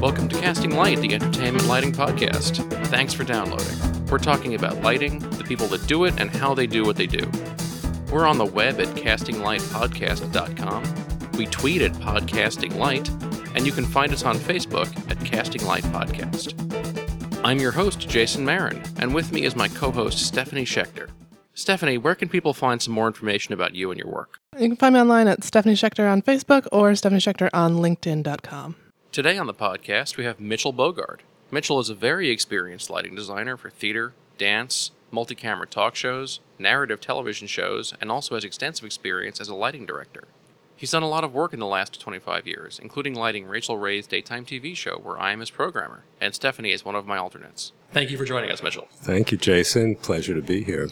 [0.00, 2.66] Welcome to Casting Light, the entertainment lighting podcast.
[2.86, 4.06] Thanks for downloading.
[4.06, 7.06] We're talking about lighting, the people that do it, and how they do what they
[7.06, 7.30] do.
[8.10, 11.32] We're on the web at castinglightpodcast.com.
[11.36, 13.10] We tweet at Podcasting Light,
[13.54, 16.54] and you can find us on Facebook at Casting Light Podcast.
[17.44, 21.10] I'm your host, Jason Marin, and with me is my co host, Stephanie Schechter.
[21.54, 24.38] Stephanie, where can people find some more information about you and your work?
[24.58, 28.76] You can find me online at Stephanie Schechter on Facebook or Stephanie Schechter on LinkedIn.com.
[29.12, 31.18] Today on the podcast, we have Mitchell Bogard.
[31.50, 37.00] Mitchell is a very experienced lighting designer for theater, dance, multi camera talk shows, narrative
[37.02, 40.24] television shows, and also has extensive experience as a lighting director.
[40.74, 44.06] He's done a lot of work in the last 25 years, including lighting Rachael Ray's
[44.06, 47.72] daytime TV show where I am his programmer, and Stephanie is one of my alternates.
[47.92, 48.88] Thank you for joining us, Mitchell.
[48.94, 49.94] Thank you, Jason.
[49.96, 50.88] Pleasure to be here.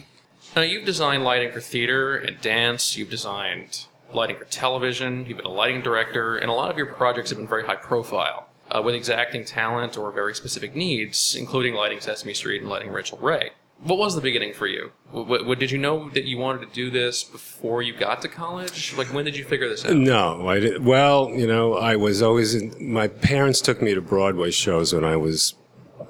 [0.55, 5.45] Now, you've designed lighting for theater and dance, you've designed lighting for television, you've been
[5.45, 8.81] a lighting director, and a lot of your projects have been very high profile, uh,
[8.81, 13.51] with exacting talent or very specific needs, including lighting Sesame Street and lighting Rachael Ray.
[13.83, 14.91] What was the beginning for you?
[15.11, 18.27] W- w- did you know that you wanted to do this before you got to
[18.27, 18.93] college?
[18.95, 19.95] Like, when did you figure this out?
[19.95, 20.85] No, I did.
[20.85, 22.53] Well, you know, I was always.
[22.53, 25.55] In, my parents took me to Broadway shows when I was,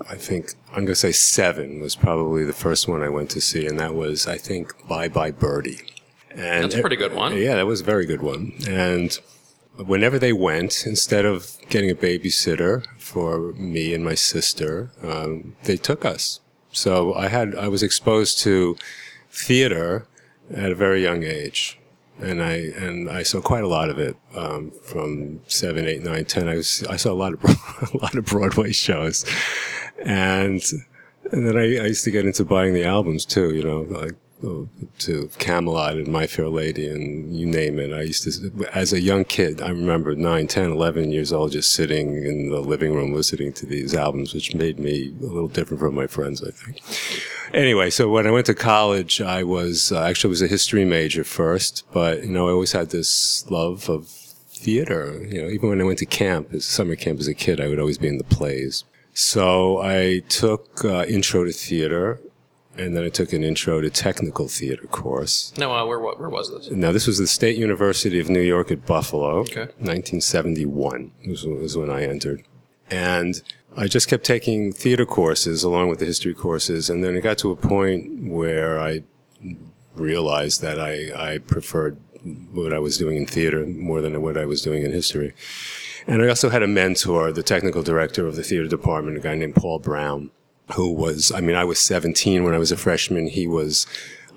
[0.09, 3.42] I think, I'm going to say seven was probably the first one I went to
[3.42, 5.80] see, and that was, I think, Bye Bye Birdie.
[6.31, 7.36] And That's a pretty good one.
[7.38, 8.53] Yeah, that was a very good one.
[8.67, 9.17] And
[9.75, 15.78] whenever they went, instead of getting a babysitter for me and my sister, um, they
[15.78, 16.39] took us.
[16.72, 18.78] So I had I was exposed to
[19.30, 20.08] theater
[20.53, 21.78] at a very young age,
[22.19, 26.25] and I and I saw quite a lot of it um, from seven, eight, nine,
[26.25, 26.47] ten.
[26.47, 27.44] I was I saw a lot of
[27.94, 29.25] a lot of Broadway shows,
[30.06, 30.64] and
[31.32, 33.54] and then I, I used to get into buying the albums too.
[33.54, 37.94] You know, like to Camelot and My Fair Lady and you name it.
[37.94, 41.72] I used to, as a young kid, I remember 9, 10, 11 years old, just
[41.72, 45.80] sitting in the living room listening to these albums, which made me a little different
[45.80, 46.81] from my friends, I think.
[47.54, 51.24] Anyway, so when I went to college, I was, uh, actually was a history major
[51.24, 55.24] first, but, you know, I always had this love of theater.
[55.28, 57.68] You know, even when I went to camp, as summer camp as a kid, I
[57.68, 58.86] would always be in the plays.
[59.24, 62.20] So I took uh, intro to theater
[62.76, 65.54] and then I took an intro to technical theater course.
[65.59, 66.72] No, uh, where where was this?
[66.72, 69.42] Now this was the State University of New York at Buffalo.
[69.42, 69.68] Okay.
[69.78, 72.44] 1971 was, was when I entered,
[72.90, 73.44] and
[73.78, 77.38] I just kept taking theater courses along with the history courses, and then it got
[77.40, 79.04] to a point where I
[79.94, 81.98] realized that I I preferred
[82.52, 85.34] what I was doing in theater more than what I was doing in history.
[86.07, 89.35] And I also had a mentor, the technical director of the theater department, a guy
[89.35, 90.31] named Paul Brown
[90.73, 93.28] who was, I mean, I was 17 when I was a freshman.
[93.28, 93.85] He was,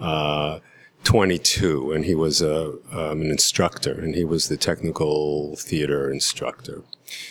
[0.00, 0.58] uh,
[1.04, 6.82] 22 and he was a, um, an instructor and he was the technical theater instructor.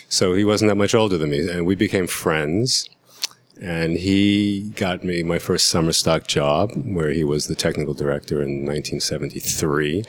[0.08, 2.88] So he wasn't that much older than me and we became friends.
[3.60, 8.36] And he got me my first summer stock job where he was the technical director
[8.42, 10.04] in 1973.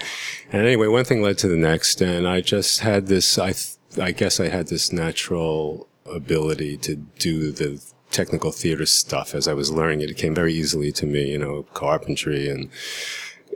[0.51, 3.53] And anyway, one thing led to the next and I just had this, I,
[3.99, 9.53] I guess I had this natural ability to do the technical theater stuff as I
[9.53, 10.09] was learning it.
[10.09, 12.69] It came very easily to me, you know, carpentry and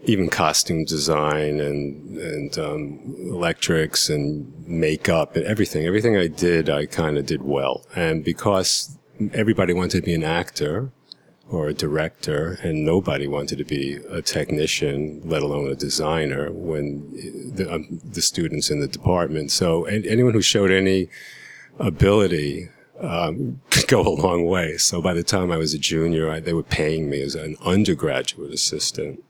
[0.03, 5.85] even costume design and and um, electrics and makeup and everything.
[5.85, 7.85] Everything I did, I kind of did well.
[7.95, 8.97] And because
[9.33, 10.91] everybody wanted to be an actor
[11.49, 17.11] or a director, and nobody wanted to be a technician, let alone a designer, when
[17.55, 19.51] the, um, the students in the department.
[19.51, 21.09] So anyone who showed any
[21.79, 24.77] ability um, could go a long way.
[24.77, 27.57] So by the time I was a junior, I, they were paying me as an
[27.65, 29.23] undergraduate assistant.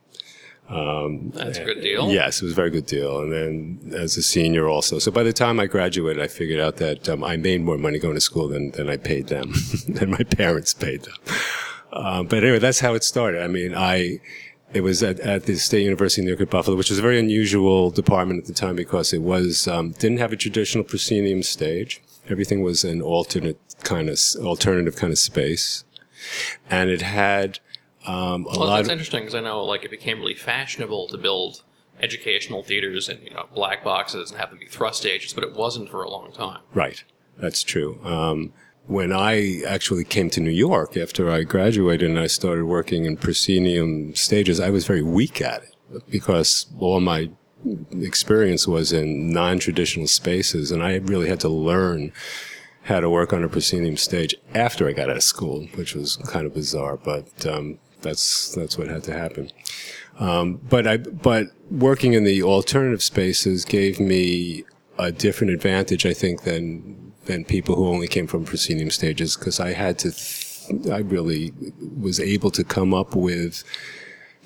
[0.68, 2.12] Um, That's a good deal.
[2.12, 3.20] Yes, it was a very good deal.
[3.20, 5.00] And then as a senior also.
[5.00, 7.98] So by the time I graduated, I figured out that um, I made more money
[7.98, 9.52] going to school than, than I paid them,
[9.88, 11.16] than my parents paid them.
[11.92, 13.42] Um, but anyway, that's how it started.
[13.42, 14.20] I mean, I,
[14.72, 17.02] it was at, at the State University of New York at Buffalo, which was a
[17.02, 21.42] very unusual department at the time because it was, um, didn't have a traditional proscenium
[21.42, 22.02] stage.
[22.28, 25.84] Everything was an alternate kind of, alternative kind of space.
[26.68, 27.58] And it had,
[28.06, 31.08] um, a well, lot that's of, interesting because I know like it became really fashionable
[31.08, 31.62] to build
[32.00, 35.54] educational theaters and you know black boxes and have them be thrust stages, but it
[35.54, 36.60] wasn't for a long time.
[36.72, 37.04] Right.
[37.38, 37.98] That's true.
[38.04, 38.52] Um,
[38.90, 43.16] when I actually came to New York after I graduated and I started working in
[43.16, 47.30] proscenium stages, I was very weak at it because all my
[47.92, 52.12] experience was in non-traditional spaces and I really had to learn
[52.82, 56.16] how to work on a proscenium stage after I got out of school, which was
[56.16, 59.52] kind of bizarre, but um, that's that's what had to happen.
[60.18, 64.64] Um, but I, but working in the alternative spaces gave me
[64.98, 69.60] a different advantage, I think, than than people who only came from proscenium stages, because
[69.60, 71.52] I had to, th- I really
[71.98, 73.64] was able to come up with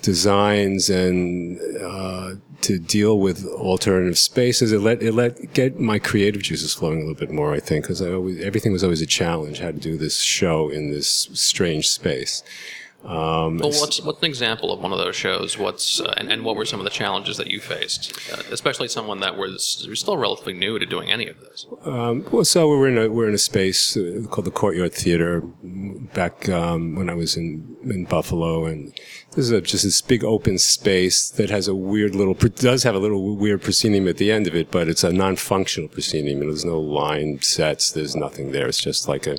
[0.01, 4.71] designs and uh, to deal with alternative spaces.
[4.71, 7.53] It let it let get my creative juices flowing a little bit more.
[7.53, 9.59] I think because I always everything was always a challenge.
[9.59, 12.43] How to do this show in this strange space.
[13.05, 15.57] Um, Well, what's what's an example of one of those shows?
[15.57, 18.87] What's uh, and, and what were some of the challenges that you faced, uh, especially
[18.87, 21.65] someone that was, still relatively new to doing any of this?
[22.31, 25.41] Well, so we're in a we're in a space uh, called the Courtyard Theater
[26.13, 28.91] back um, when I was in in Buffalo, and
[29.31, 32.95] this is a, just this big open space that has a weird little does have
[32.95, 36.41] a little weird proscenium at the end of it, but it's a non-functional proscenium.
[36.41, 37.91] And there's no line sets.
[37.91, 38.67] There's nothing there.
[38.67, 39.37] It's just like a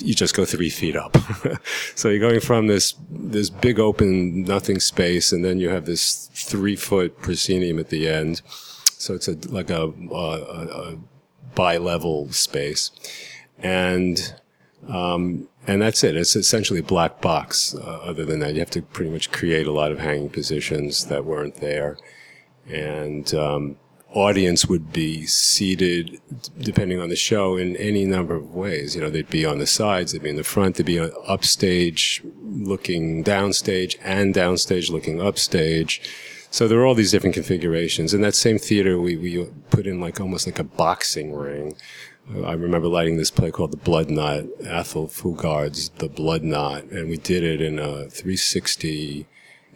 [0.00, 1.16] you just go three feet up.
[1.94, 6.30] so you're going from this this big open nothing space, and then you have this
[6.34, 8.42] three foot proscenium at the end.
[8.84, 10.98] So it's a like a, a, a
[11.54, 12.90] bi-level space,
[13.58, 14.34] and
[14.88, 16.16] um, and that's it.
[16.16, 17.74] It's essentially a black box.
[17.74, 21.06] Uh, other than that, you have to pretty much create a lot of hanging positions
[21.06, 21.98] that weren't there,
[22.68, 23.76] and um,
[24.12, 26.20] audience would be seated,
[26.58, 28.94] depending on the show, in any number of ways.
[28.94, 32.22] You know, they'd be on the sides, they'd be in the front, they'd be upstage
[32.42, 36.00] looking downstage, and downstage looking upstage.
[36.50, 38.14] So there are all these different configurations.
[38.14, 41.76] In that same theater, we, we put in like almost like a boxing ring.
[42.44, 47.08] I remember lighting this play called The Blood Knot, Athol Fugard's The Blood Knot, and
[47.08, 49.26] we did it in a 360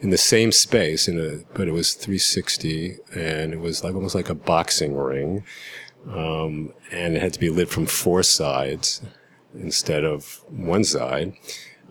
[0.03, 4.13] in the same space in a but it was 360 and it was like almost
[4.13, 5.43] like a boxing ring.
[6.11, 9.01] Um, and it had to be lit from four sides
[9.55, 11.33] instead of one side.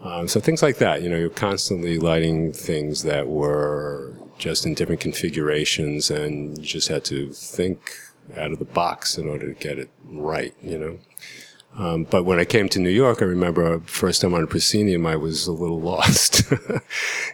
[0.03, 4.75] Um, so things like that you know you're constantly lighting things that were just in
[4.75, 7.94] different configurations and you just had to think
[8.37, 10.99] out of the box in order to get it right you know
[11.78, 15.06] um, but when I came to New York, I remember first time on a proscenium,
[15.06, 16.42] I was a little lost,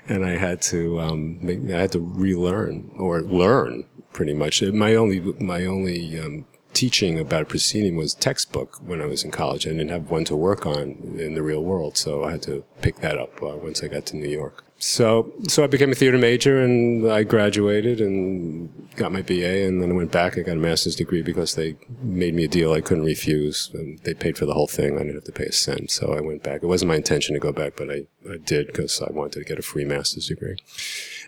[0.09, 4.63] and I had to um, make, I had to relearn or learn pretty much.
[4.63, 9.67] My only my only um, teaching about proscenium was textbook when I was in college.
[9.67, 12.65] I didn't have one to work on in the real world, so I had to
[12.81, 14.65] pick that up uh, once I got to New York.
[14.81, 19.83] So, so I became a theater major and I graduated and got my BA and
[19.83, 20.37] then I went back.
[20.37, 23.71] and got a master's degree because they made me a deal I couldn't refuse.
[23.75, 24.95] And they paid for the whole thing.
[24.95, 25.91] I didn't have to pay a cent.
[25.91, 26.63] So I went back.
[26.63, 29.45] It wasn't my intention to go back, but I, I did because I wanted to
[29.45, 30.57] get a free master's degree.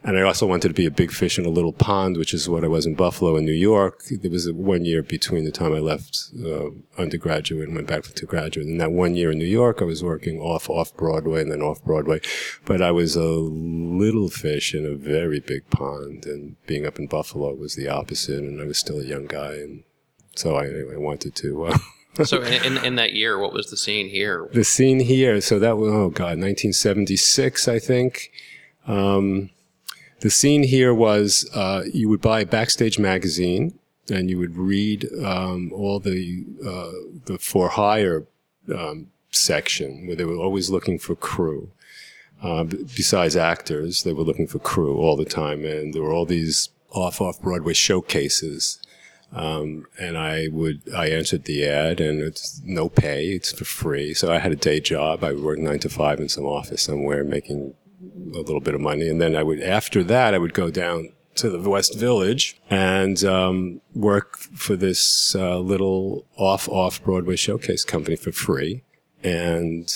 [0.02, 2.48] And I also wanted to be a big fish in a little pond, which is
[2.48, 4.02] what I was in Buffalo in New York.
[4.10, 8.26] There was one year between the time I left uh, undergraduate and went back to
[8.26, 8.66] graduate.
[8.66, 11.60] And that one year in New York, I was working off off Broadway and then
[11.60, 12.20] off Broadway.
[12.64, 17.06] But I was a little fish in a very big pond, and being up in
[17.06, 18.38] Buffalo was the opposite.
[18.38, 19.84] And I was still a young guy, and
[20.34, 21.66] so I, I wanted to.
[21.66, 21.78] Uh,
[22.24, 24.48] so in, in, in that year, what was the scene here?
[24.54, 25.42] the scene here.
[25.42, 28.32] So that was oh god, 1976, I think.
[28.86, 29.50] Um,
[30.20, 33.78] the scene here was uh, you would buy a backstage magazine
[34.10, 36.90] and you would read um, all the uh,
[37.26, 38.26] the for hire
[38.74, 41.70] um, section where they were always looking for crew.
[42.42, 46.24] Uh, besides actors, they were looking for crew all the time, and there were all
[46.24, 48.78] these off off Broadway showcases.
[49.32, 54.12] Um, and I would I answered the ad, and it's no pay, it's for free.
[54.14, 55.22] So I had a day job.
[55.22, 58.80] I would work nine to five in some office somewhere, making a little bit of
[58.80, 62.60] money, and then I would after that I would go down to the West Village
[62.68, 68.82] and um, work for this uh, little off off Broadway showcase company for free,
[69.22, 69.88] and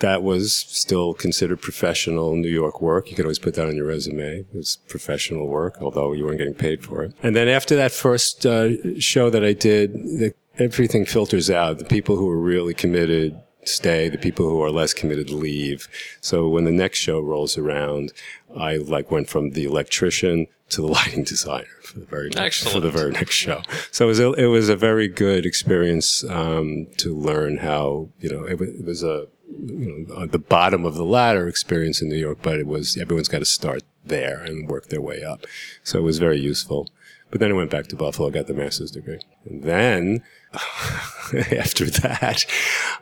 [0.00, 3.10] that was still considered professional New York work.
[3.10, 4.40] You could always put that on your resume.
[4.40, 7.14] It was professional work, although you weren't getting paid for it.
[7.22, 11.78] And then after that first uh, show that I did, the, everything filters out.
[11.78, 14.08] The people who are really committed stay.
[14.08, 15.88] The people who are less committed leave.
[16.20, 18.12] So when the next show rolls around,
[18.56, 22.80] I like went from the electrician to the lighting designer for the very next, for
[22.80, 23.62] the very next show.
[23.90, 28.30] So it was a, it was a very good experience um, to learn how you
[28.30, 32.16] know it, it was a you know the bottom of the ladder experience in New
[32.16, 35.46] York, but it was everyone's got to start there and work their way up.
[35.82, 36.88] So it was very useful.
[37.30, 40.22] But then I went back to Buffalo, got the master's degree, and then
[41.52, 42.44] after that,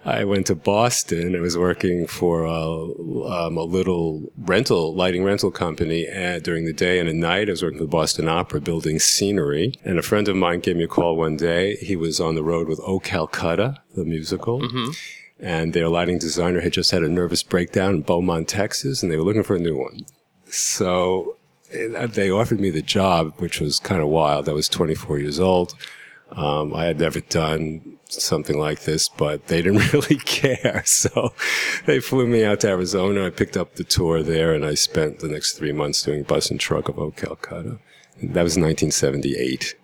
[0.04, 1.36] I went to Boston.
[1.36, 6.72] I was working for a, um, a little rental, lighting rental company uh, during the
[6.72, 7.48] day and at night.
[7.48, 9.74] I was working for the Boston Opera building scenery.
[9.84, 11.76] And a friend of mine gave me a call one day.
[11.76, 14.62] He was on the road with Oh Calcutta, the musical.
[15.40, 19.16] And their lighting designer had just had a nervous breakdown in Beaumont, Texas, and they
[19.16, 20.06] were looking for a new one.
[20.46, 21.36] So
[21.72, 24.48] they offered me the job, which was kind of wild.
[24.48, 25.74] I was 24 years old.
[26.36, 30.82] Um, I had never done something like this, but they didn't really care.
[30.84, 31.34] So
[31.86, 33.26] they flew me out to Arizona.
[33.26, 36.50] I picked up the tour there and I spent the next three months doing bus
[36.50, 37.78] and truck of O Calcutta.
[38.22, 39.74] That was 1978.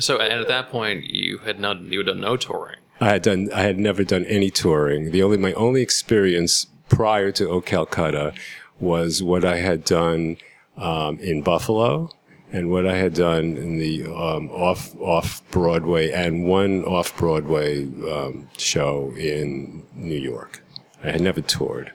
[0.00, 2.80] So, and at that point, you had not you had done no touring.
[3.00, 3.50] I had done.
[3.54, 5.12] I had never done any touring.
[5.12, 8.32] The only my only experience prior to O Calcutta
[8.80, 10.38] was what I had done
[10.76, 12.10] um, in Buffalo
[12.54, 17.82] and what I had done in the um, off off Broadway and one off Broadway
[18.08, 20.62] um, show in New York.
[21.02, 21.92] I had never toured,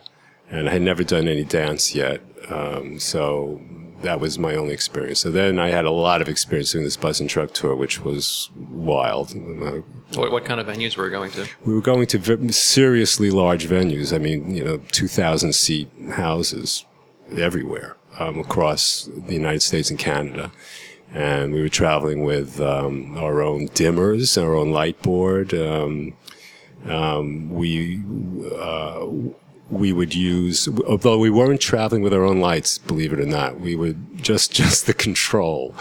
[0.52, 2.22] and I had never done any dance yet.
[2.50, 3.62] Um, so
[4.02, 5.22] that was my only experience.
[5.22, 8.02] So then I had a lot of experience doing this bus and truck tour, which
[8.02, 9.32] was wild.
[10.16, 11.48] What, what kind of venues were we going to?
[11.64, 14.14] We were going to seriously large venues.
[14.14, 16.86] I mean, you know, 2,000 seat houses
[17.38, 20.52] everywhere um, across the United States and Canada.
[21.12, 25.54] And we were traveling with um, our own dimmers, our own light board.
[25.54, 26.14] Um,
[26.86, 28.02] um we
[28.56, 29.06] uh,
[29.70, 33.60] we would use, although we weren't traveling with our own lights, believe it or not,
[33.60, 35.76] we would just, just the control.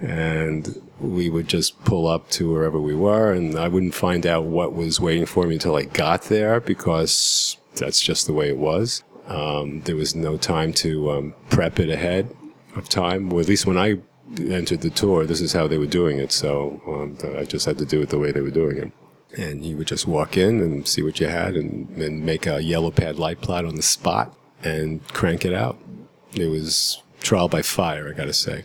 [0.00, 4.44] And we would just pull up to wherever we were and I wouldn't find out
[4.44, 8.58] what was waiting for me until I got there because that's just the way it
[8.58, 9.02] was.
[9.26, 12.34] Um, there was no time to um, prep it ahead
[12.76, 13.98] of time, or at least when I
[14.38, 16.32] entered the tour, this is how they were doing it.
[16.32, 18.92] So um, I just had to do it the way they were doing it
[19.36, 22.62] and you would just walk in and see what you had and, and make a
[22.62, 25.78] yellow pad light plot on the spot and crank it out.
[26.34, 28.64] It was trial by fire, I gotta say.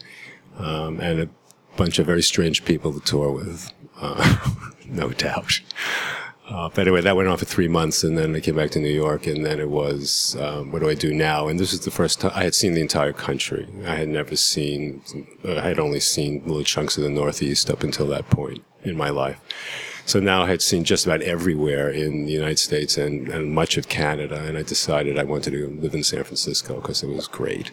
[0.57, 1.29] Um, and a
[1.75, 4.37] bunch of very strange people to tour with, uh,
[4.85, 5.61] no doubt.
[6.49, 8.79] Uh, but anyway, that went on for three months, and then I came back to
[8.79, 11.49] New York, and then it was, um, what do I do now?
[11.49, 13.67] And this was the first time I had seen the entire country.
[13.85, 15.01] I had never seen,
[15.43, 18.95] uh, I had only seen little chunks of the Northeast up until that point in
[18.95, 19.41] my life.
[20.05, 23.75] So now I had seen just about everywhere in the United States and, and much
[23.75, 27.27] of Canada, and I decided I wanted to live in San Francisco because it was
[27.27, 27.71] great.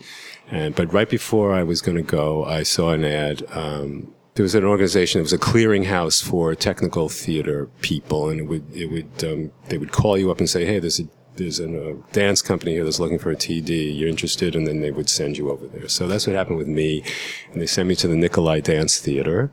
[0.50, 3.44] And but right before I was going to go, I saw an ad.
[3.52, 5.20] Um, there was an organization.
[5.20, 9.78] It was a clearinghouse for technical theater people, and it would it would um, they
[9.78, 11.04] would call you up and say, "Hey, there's a
[11.36, 13.96] there's a dance company here that's looking for a TD.
[13.96, 15.88] You're interested?" And then they would send you over there.
[15.88, 17.04] So that's what happened with me.
[17.52, 19.52] And they sent me to the Nikolais Dance Theater,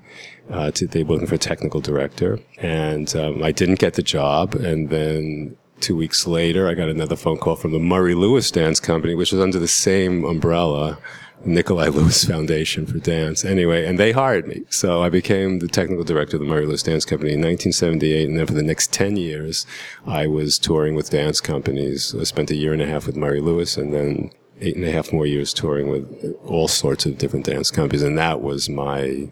[0.49, 4.03] uh, to, they were looking for a technical director, and um, I didn't get the
[4.03, 4.55] job.
[4.55, 8.79] And then two weeks later, I got another phone call from the Murray Louis Dance
[8.79, 10.97] Company, which was under the same umbrella,
[11.43, 13.43] Nikolais Louis Foundation for Dance.
[13.43, 14.63] Anyway, and they hired me.
[14.69, 18.29] So I became the technical director of the Murray Louis Dance Company in 1978.
[18.29, 19.65] And then for the next 10 years,
[20.05, 22.15] I was touring with dance companies.
[22.17, 24.91] I spent a year and a half with Murray Louis and then eight and a
[24.91, 28.03] half more years touring with all sorts of different dance companies.
[28.03, 29.29] And that was my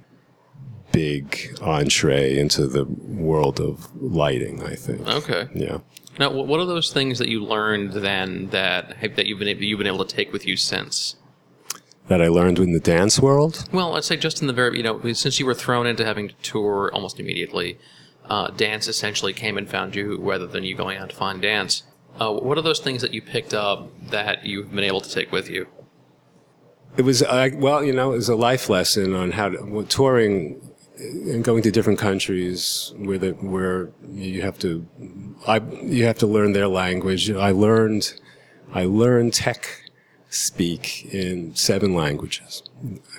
[0.91, 4.63] big entree into the world of lighting.
[4.63, 5.07] I think.
[5.07, 5.47] Okay.
[5.53, 5.79] Yeah.
[6.19, 9.77] Now, what are those things that you learned then that that you've been able, you've
[9.77, 11.15] been able to take with you since?
[12.09, 13.69] That I learned in the dance world.
[13.71, 16.27] Well, I'd say just in the very you know since you were thrown into having
[16.27, 17.79] to tour almost immediately,
[18.25, 21.83] uh, dance essentially came and found you rather than you going out to find dance.
[22.19, 25.31] Uh, what are those things that you picked up that you've been able to take
[25.31, 25.67] with you?
[26.97, 29.85] It was uh, well, you know, it was a life lesson on how to well,
[29.85, 30.68] touring
[30.99, 34.87] and going to different countries where the, where you have to
[35.47, 37.31] I you have to learn their language.
[37.31, 38.13] I learned
[38.73, 39.89] I learned tech
[40.29, 42.63] speak in seven languages.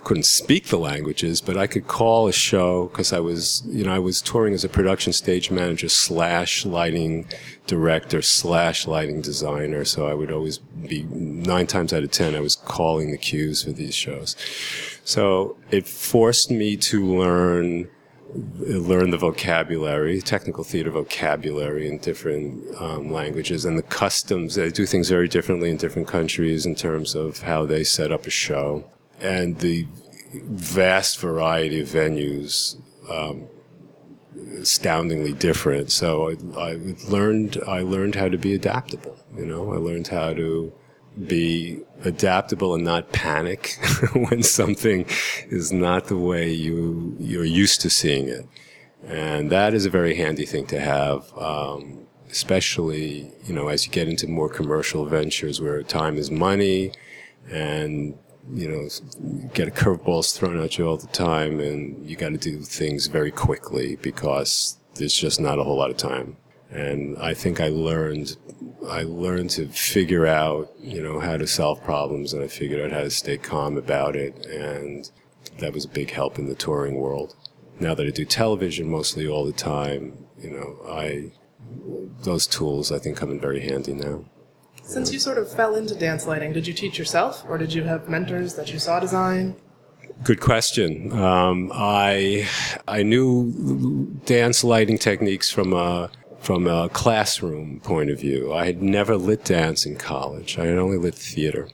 [0.03, 3.93] Couldn't speak the languages, but I could call a show because I was, you know,
[3.93, 7.27] I was touring as a production stage manager slash lighting
[7.67, 9.85] director slash lighting designer.
[9.85, 13.63] So I would always be nine times out of ten, I was calling the cues
[13.63, 14.37] for these shows.
[15.05, 17.89] So it forced me to learn
[18.33, 24.55] learn the vocabulary, technical theater vocabulary in different um, languages, and the customs.
[24.55, 28.27] They do things very differently in different countries in terms of how they set up
[28.27, 28.85] a show,
[29.21, 29.87] and the
[30.33, 32.81] vast variety of venues.
[33.09, 33.49] Um,
[34.61, 35.91] astoundingly different.
[35.91, 39.17] So I, I learned I learned how to be adaptable.
[39.37, 40.73] You know, I learned how to
[41.27, 43.77] be adaptable and not panic
[44.13, 45.07] when something
[45.49, 48.47] is not the way you you're used to seeing it,
[49.05, 51.33] and that is a very handy thing to have.
[51.37, 56.93] Um, especially, you know, as you get into more commercial ventures where time is money
[57.51, 58.17] and
[58.53, 62.61] you know, get curveballs thrown at you all the time, and you got to do
[62.61, 66.37] things very quickly because there's just not a whole lot of time.
[66.71, 68.37] And I think I learned
[68.89, 72.93] I learned to figure out, you know, how to solve problems, and I figured out
[72.93, 75.11] how to stay calm about it, and
[75.59, 77.35] that was a big help in the touring world.
[77.79, 81.33] Now that I do television mostly all the time, you know, I
[82.23, 84.25] those tools I think come in very handy now.
[84.91, 87.85] Since you sort of fell into dance lighting, did you teach yourself, or did you
[87.85, 89.55] have mentors that you saw design?
[90.25, 91.13] Good question.
[91.13, 92.49] Um, I
[92.89, 98.53] I knew dance lighting techniques from a from a classroom point of view.
[98.53, 100.59] I had never lit dance in college.
[100.59, 101.69] I had only lit theater.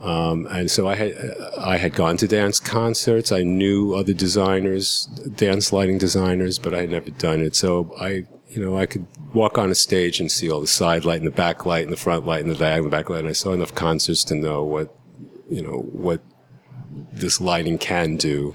[0.00, 1.12] Um, and so I had
[1.58, 3.32] I had gone to dance concerts.
[3.32, 7.56] I knew other designers, dance lighting designers, but I had never done it.
[7.56, 11.04] So I, you know, I could walk on a stage and see all the side
[11.04, 13.20] light and the back light and the front light and the diagonal back light.
[13.20, 14.92] And I saw enough concerts to know what,
[15.48, 16.20] you know, what
[17.12, 18.54] this lighting can do.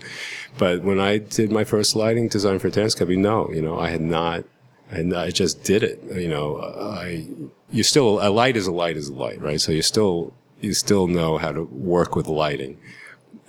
[0.57, 3.89] But when I did my first lighting design for dance company, no, you know, I
[3.89, 4.43] had not,
[4.89, 6.01] and I just did it.
[6.13, 7.27] You know, I,
[7.71, 9.61] you still, a light is a light is a light, right?
[9.61, 12.77] So you still, you still know how to work with lighting.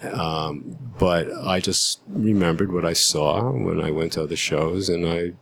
[0.02, 5.06] Um, but I just remembered what I saw when I went to other shows and
[5.06, 5.32] I,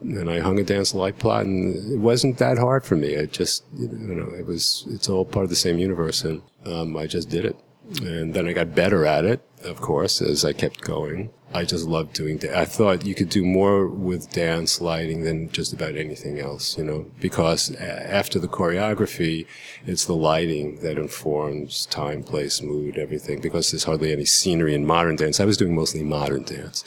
[0.00, 3.08] and I hung a dance light plot and it wasn't that hard for me.
[3.08, 6.96] It just, you know, it was, it's all part of the same universe and, um,
[6.96, 7.56] I just did it.
[8.02, 11.30] And then I got better at it, of course, as I kept going.
[11.52, 12.56] I just loved doing that.
[12.56, 16.84] I thought you could do more with dance lighting than just about anything else, you
[16.84, 19.46] know, because after the choreography,
[19.84, 24.86] it's the lighting that informs time, place, mood, everything, because there's hardly any scenery in
[24.86, 25.40] modern dance.
[25.40, 26.84] I was doing mostly modern dance.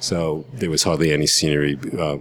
[0.00, 2.16] So there was hardly any scenery uh,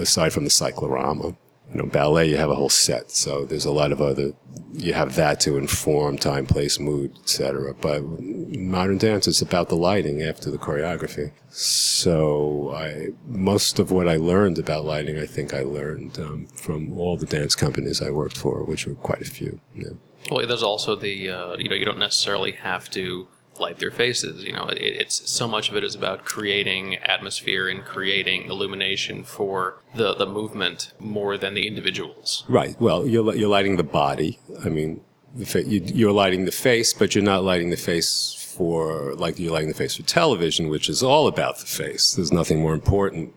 [0.00, 1.36] aside from the cyclorama
[1.76, 3.10] you know, ballet, you have a whole set.
[3.10, 4.32] So there's a lot of other,
[4.72, 7.74] you have that to inform time, place, mood, etc.
[7.74, 11.32] But modern dance, it's about the lighting after the choreography.
[11.50, 16.98] So I, most of what I learned about lighting, I think I learned um, from
[16.98, 19.60] all the dance companies I worked for, which were quite a few.
[19.74, 19.90] Yeah.
[20.30, 23.28] Well, there's also the, uh, you know, you don't necessarily have to
[23.60, 24.44] light their faces.
[24.44, 29.24] You know, it, it's so much of it is about creating atmosphere and creating illumination
[29.24, 32.44] for the the movement more than the individuals.
[32.48, 32.78] Right.
[32.80, 34.38] Well, you're you're lighting the body.
[34.64, 35.00] I mean,
[35.44, 39.52] fa- you, you're lighting the face, but you're not lighting the face for like you're
[39.52, 42.14] lighting the face for television, which is all about the face.
[42.14, 43.34] There's nothing more important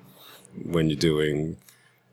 [0.63, 1.57] when you're doing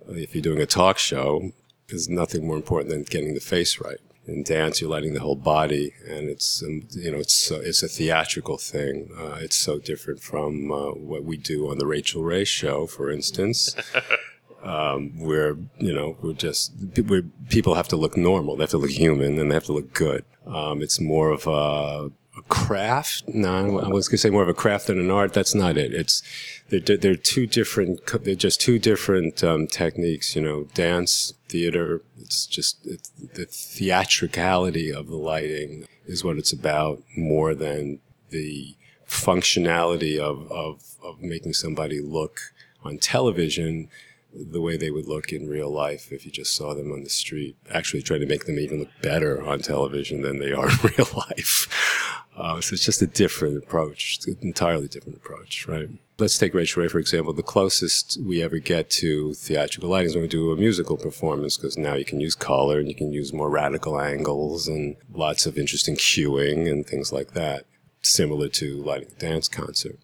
[0.09, 1.53] if you're doing a talk show.
[1.89, 5.37] There's nothing more important than getting the face right in dance, you're lighting the whole
[5.37, 9.11] body, and it's um, you know it's so, it's a theatrical thing.
[9.17, 13.11] Uh, it's so different from uh, what we do on the Rachael Ray show, for
[13.11, 13.77] instance,
[14.63, 16.73] um, where you know we're just
[17.07, 19.73] where people have to look normal, they have to look human, and they have to
[19.73, 20.25] look good.
[20.47, 23.29] Um, it's more of a, a craft.
[23.29, 25.33] No, I was going to say more of a craft than an art.
[25.33, 25.95] That's not it.
[25.95, 26.23] It's
[26.69, 28.01] they're, they're two different.
[28.25, 30.37] They're just two different um, techniques.
[30.37, 32.03] You know, dance, theater.
[32.21, 38.77] It's just it's, the theatricality of the lighting is what it's about more than the
[39.09, 42.41] functionality of, of, of making somebody look
[42.85, 43.89] on television
[44.33, 47.11] the way they would look in real life if you just saw them on the
[47.11, 47.57] street.
[47.71, 51.09] Actually, trying to make them even look better on television than they are in real
[51.17, 52.25] life.
[52.37, 55.89] Uh, so it's just a different approach, an entirely different approach, right?
[56.19, 57.33] Let's take Rachael Ray, for example.
[57.33, 61.57] The closest we ever get to theatrical lighting is when we do a musical performance,
[61.57, 65.47] because now you can use color and you can use more radical angles and lots
[65.47, 67.65] of interesting cueing and things like that,
[68.03, 69.99] similar to lighting a dance concert.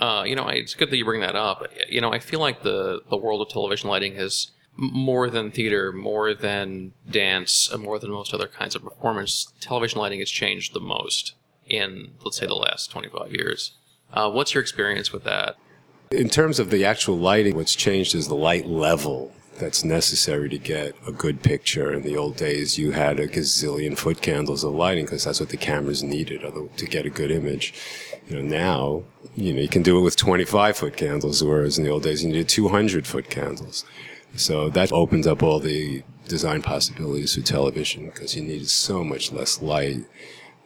[0.00, 1.66] Uh, you know, it's good that you bring that up.
[1.88, 5.90] You know, I feel like the, the world of television lighting has more than theater,
[5.92, 10.80] more than dance, more than most other kinds of performance, television lighting has changed the
[10.80, 11.34] most
[11.66, 13.72] in, let's say, the last 25 years.
[14.12, 15.56] Uh, what's your experience with that?
[16.10, 20.58] In terms of the actual lighting, what's changed is the light level that's necessary to
[20.58, 21.92] get a good picture.
[21.92, 25.48] In the old days, you had a gazillion foot candles of lighting because that's what
[25.48, 26.42] the cameras needed
[26.76, 27.74] to get a good image.
[28.28, 29.02] You know, now,
[29.34, 32.22] you know, you can do it with 25 foot candles, whereas in the old days,
[32.22, 33.84] you needed 200 foot candles.
[34.36, 39.32] So that opens up all the design possibilities for television because you needed so much
[39.32, 40.04] less light.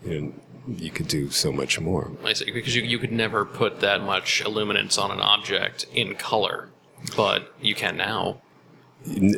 [0.05, 0.33] You know,
[0.67, 2.13] you could do so much more.
[2.25, 6.15] I see, because you, you could never put that much illuminance on an object in
[6.15, 6.69] color,
[7.17, 8.41] but you can now.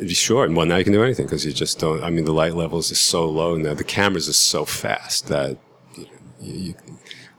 [0.09, 2.03] Sure, well now you can do anything because you just don't.
[2.03, 3.73] I mean, the light levels are so low now.
[3.73, 5.57] The cameras are so fast that
[5.95, 6.07] you,
[6.41, 6.75] you,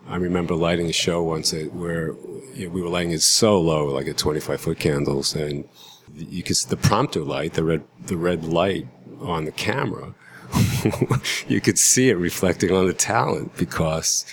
[0.08, 2.14] I remember lighting a show once where
[2.56, 5.68] we were lighting it so low, like at 25 foot candles, and
[6.14, 8.88] you could the prompter light, the red the red light
[9.20, 10.14] on the camera
[11.48, 14.26] you could see it reflecting on the talent because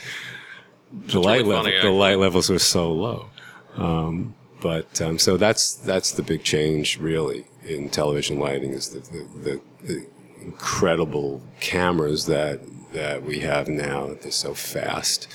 [0.92, 3.30] the light really level, the light levels were so low.
[3.76, 9.00] Um, but um, so that's that's the big change really in television lighting is the,
[9.00, 10.08] the, the, the
[10.42, 12.62] incredible cameras that
[12.94, 14.16] that we have now.
[14.22, 15.28] They're so fast.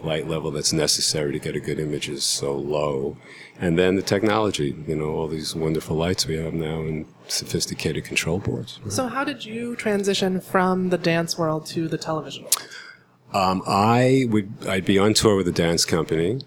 [0.00, 3.16] Light level that's necessary to get a good image is so low.
[3.60, 8.04] And then the technology, you know, all these wonderful lights we have now and sophisticated
[8.04, 8.80] control boards.
[8.88, 12.68] So, how did you transition from the dance world to the television world?
[13.32, 16.40] Um, I would I'd be on tour with a dance company,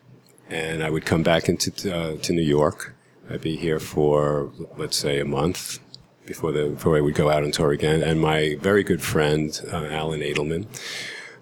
[0.49, 2.95] and I would come back into uh, to New York.
[3.29, 5.79] I'd be here for let's say a month
[6.25, 8.03] before the before I would go out on tour again.
[8.03, 10.67] And my very good friend uh, Alan Edelman,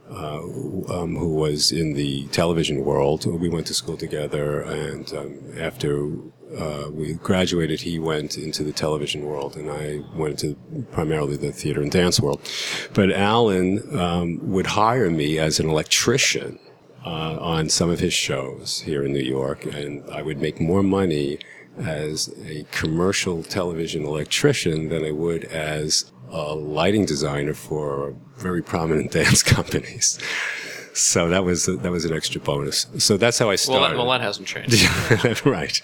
[0.10, 0.40] uh,
[0.94, 4.62] um, who was in the television world, we went to school together.
[4.62, 6.10] And um, after
[6.58, 10.56] uh, we graduated, he went into the television world, and I went into
[10.92, 12.42] primarily the theater and dance world.
[12.94, 16.60] But Alan um, would hire me as an electrician
[17.06, 20.84] uh, on some of his shows here in New York, and I would make more
[20.84, 21.40] money
[21.80, 29.12] as a commercial television electrician than I would as a lighting designer for very prominent
[29.20, 30.20] dance companies.
[30.94, 32.86] So that was that was an extra bonus.
[33.00, 33.94] So that's how I Well, started.
[33.94, 35.46] that, well, that hasn't changed.
[35.46, 35.82] right.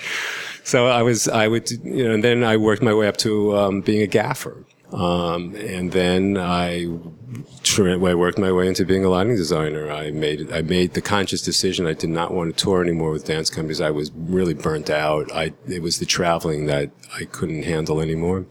[0.69, 3.58] So I was, I would, you know, and then I worked my way up to
[3.58, 4.63] um, being a gaffer.
[4.93, 9.89] Um, and then I, I worked my way into being a lighting designer.
[9.89, 13.25] I made, I made the conscious decision I did not want to tour anymore with
[13.25, 13.82] dance companies.
[13.82, 15.32] I was really burnt out.
[15.32, 18.45] I, it was the traveling that I couldn't handle anymore.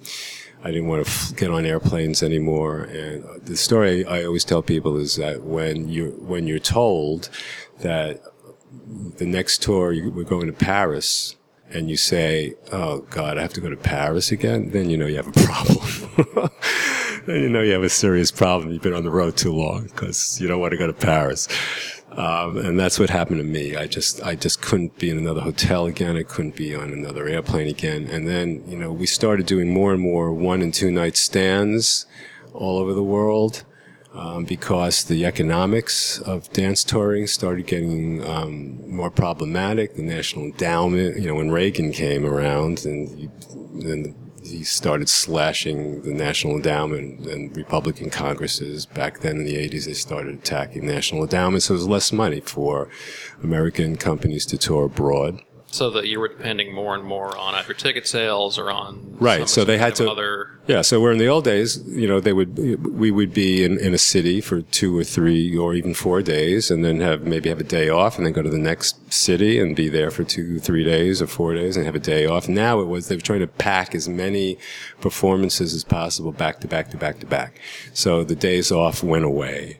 [0.65, 2.81] I didn't want to get on airplanes anymore.
[2.81, 7.31] And the story I always tell people is that when you when you're told
[7.79, 8.21] that
[9.19, 11.37] the next tour we're going to Paris,
[11.71, 15.07] and you say, "Oh God, I have to go to Paris again," then you know
[15.07, 16.51] you have a problem.
[17.27, 18.73] then you know you have a serious problem.
[18.73, 21.49] You've been on the road too long because you don't want to go to Paris.
[22.13, 23.77] Um, and that's what happened to me.
[23.77, 26.17] I just, I just couldn't be in another hotel again.
[26.17, 28.09] I couldn't be on another airplane again.
[28.11, 32.07] And then, you know, we started doing more and more one and two night stands
[32.53, 33.63] all over the world.
[34.15, 39.97] Um, because the economics of dance touring started getting um, more problematic.
[39.97, 43.31] The National Endowment, you know, when Reagan came around and
[43.75, 44.15] then
[44.49, 48.87] he started slashing the National Endowment and Republican Congresses.
[48.87, 51.67] Back then in the 80s, they started attacking National Endowments.
[51.67, 52.89] So there was less money for
[53.43, 55.43] American companies to tour abroad.
[55.71, 59.49] So that you were depending more and more on either ticket sales or on Right,
[59.49, 62.33] so they had to- other Yeah, so where in the old days, you know, they
[62.33, 66.23] would we would be in, in a city for two or three or even four
[66.23, 69.13] days, and then have maybe have a day off, and then go to the next
[69.13, 72.27] city and be there for two, three days or four days, and have a day
[72.27, 72.49] off.
[72.49, 74.59] Now it was they were trying to pack as many
[75.01, 77.61] performances as possible back to back to back to back.
[77.93, 79.79] So the days off went away.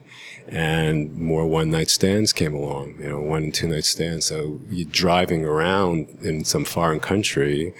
[0.51, 4.25] And more one night stands came along, you know, one and two night stands.
[4.25, 7.73] So you're driving around in some foreign country,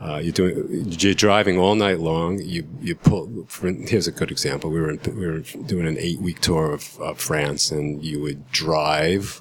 [0.00, 2.40] uh, you're doing, you're driving all night long.
[2.40, 4.70] You, you pull, for, here's a good example.
[4.70, 8.20] We were, in, we were doing an eight week tour of, of France and you
[8.20, 9.40] would drive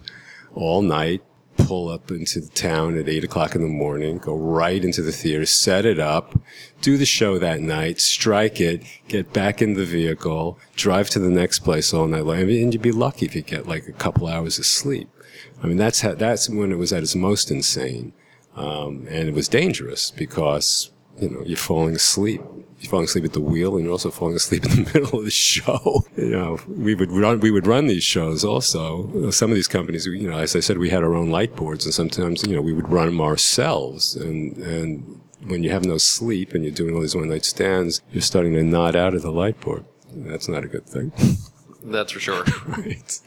[0.54, 1.22] all night,
[1.66, 5.12] pull up into the town at eight o'clock in the morning, go right into the
[5.12, 6.40] theater, set it up,
[6.82, 11.30] do the show that night, strike it, get back in the vehicle, drive to the
[11.30, 12.38] next place all night long.
[12.40, 15.10] And you'd be lucky if you get like a couple hours of sleep.
[15.64, 18.14] I mean, that's how, that's when it was at its most insane.
[18.56, 22.42] Um, and it was dangerous because, you know, you're falling asleep.
[22.80, 25.26] You're falling asleep at the wheel and you're also falling asleep in the middle of
[25.26, 26.06] the show.
[26.18, 29.30] You know, we would run, we would run these shows also.
[29.32, 31.86] Some of these companies, you know, as I said, we had our own light boards
[31.86, 35.98] and sometimes, you know, we would run them ourselves and, and when you have no
[35.98, 39.22] sleep and you're doing all these one night stands, you're starting to nod out of
[39.22, 39.86] the light board.
[40.14, 41.12] That's not a good thing.
[41.84, 43.20] that's for sure right.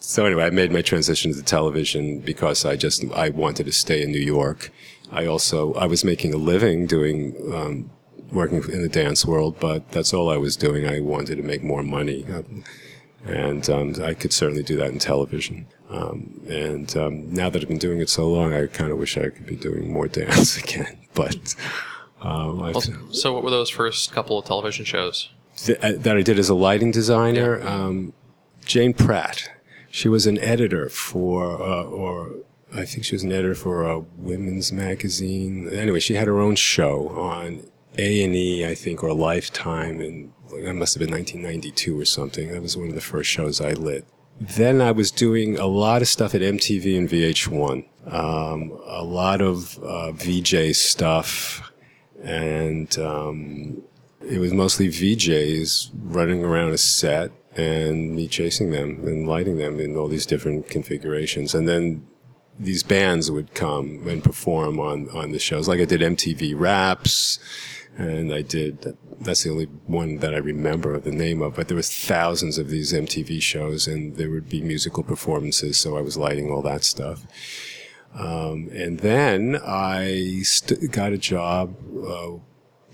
[0.00, 4.02] So anyway, I made my transition to television because I just I wanted to stay
[4.02, 4.70] in New York.
[5.10, 7.90] I also I was making a living doing um,
[8.32, 10.86] working in the dance world, but that's all I was doing.
[10.86, 12.26] I wanted to make more money,
[13.24, 15.66] and um, I could certainly do that in television.
[15.90, 19.16] Um, and um, now that I've been doing it so long, I kind of wish
[19.16, 20.98] I could be doing more dance again.
[21.14, 21.54] But
[22.20, 22.76] um, I've,
[23.10, 26.48] so what were those first couple of television shows th- uh, that I did as
[26.48, 27.60] a lighting designer.
[27.66, 28.12] Um,
[28.64, 29.50] Jane Pratt,
[29.90, 32.32] she was an editor for, uh, or
[32.74, 35.68] I think she was an editor for a women's magazine.
[35.70, 37.62] Anyway, she had her own show on
[37.96, 42.52] A and E, I think, or Lifetime, and that must have been 1992 or something.
[42.52, 44.06] That was one of the first shows I lit.
[44.40, 47.84] Then I was doing a lot of stuff at MTV and VH1.
[48.06, 51.72] Um, a lot of uh, VJ stuff,
[52.22, 53.82] and um,
[54.20, 59.80] it was mostly VJs running around a set and me chasing them and lighting them
[59.80, 61.54] in all these different configurations.
[61.54, 62.06] And then
[62.58, 65.68] these bands would come and perform on, on the shows.
[65.68, 67.38] Like I did MTV Raps
[67.98, 68.96] and I did.
[69.20, 71.56] That's the only one that I remember the name of.
[71.56, 75.76] But there was thousands of these MTV shows, and there would be musical performances.
[75.78, 77.26] So I was lighting all that stuff.
[78.14, 81.74] Um, and then I st- got a job
[82.08, 82.38] uh,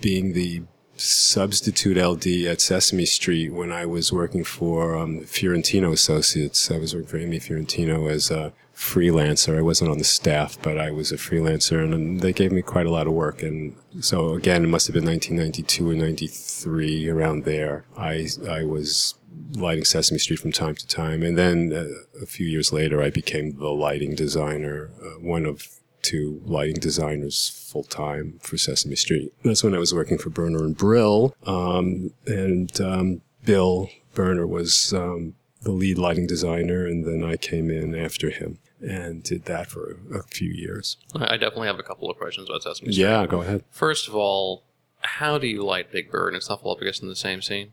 [0.00, 0.62] being the
[0.96, 6.70] substitute LD at Sesame Street when I was working for um, Fiorentino Associates.
[6.70, 9.56] I was working for Imero Fiorentino as a freelancer.
[9.56, 12.86] I wasn't on the staff, but I was a freelancer, and they gave me quite
[12.86, 13.42] a lot of work.
[13.42, 17.84] And so again, it must have been 1992 or 93, around there.
[17.96, 19.14] I I was
[19.52, 23.10] lighting Sesame Street from time to time, and then uh, a few years later, I
[23.10, 25.68] became the lighting designer, uh, one of
[26.02, 29.32] two lighting designers full time for Sesame Street.
[29.42, 34.92] That's when I was working for Berner and Brill, um, and um, Bill Berner was
[34.92, 39.68] um, the lead lighting designer, and then I came in after him and did that
[39.68, 40.96] for a, a few years.
[41.14, 43.02] I definitely have a couple of questions about Sesame Street.
[43.02, 43.64] Yeah, go ahead.
[43.70, 44.64] First of all,
[45.00, 47.72] how do you light Big Bird and Snuffleupagus in the same scene?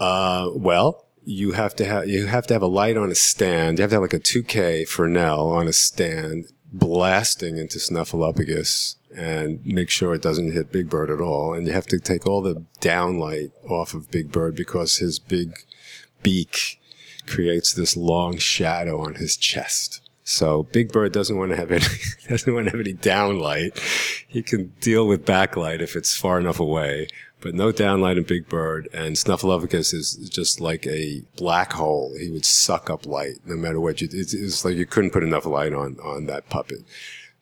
[0.00, 3.78] Uh, well, you have to have you have to have a light on a stand.
[3.78, 9.64] You have to have like a 2K Fresnel on a stand, blasting into Snuffleupagus, and
[9.64, 11.54] make sure it doesn't hit Big Bird at all.
[11.54, 15.54] And you have to take all the downlight off of Big Bird because his big
[16.22, 16.80] beak
[17.26, 20.00] creates this long shadow on his chest.
[20.32, 21.84] So Big Bird doesn't want to have any
[22.28, 23.78] doesn't want to have any downlight.
[24.26, 27.08] He can deal with backlight if it's far enough away,
[27.40, 28.88] but no downlight in Big Bird.
[28.94, 32.16] And Snuffleupagus is just like a black hole.
[32.18, 34.08] He would suck up light no matter what you.
[34.10, 36.80] It's, it's like you couldn't put enough light on on that puppet.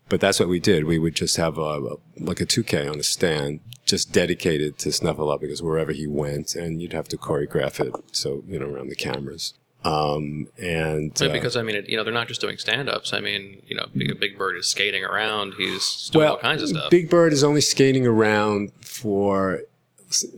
[0.09, 0.85] But that's what we did.
[0.85, 4.89] We would just have a, a like a 2K on a stand, just dedicated to
[4.89, 8.97] Snuffleupagus wherever he went, and you'd have to choreograph it so you know around the
[8.97, 9.55] cameras.
[9.83, 13.13] Um, and Yeah, uh, because I mean, it, you know, they're not just doing stand-ups.
[13.13, 15.55] I mean, you know, Big, Big Bird is skating around.
[15.57, 16.91] He's doing all kinds of stuff.
[16.91, 19.63] Big Bird is only skating around for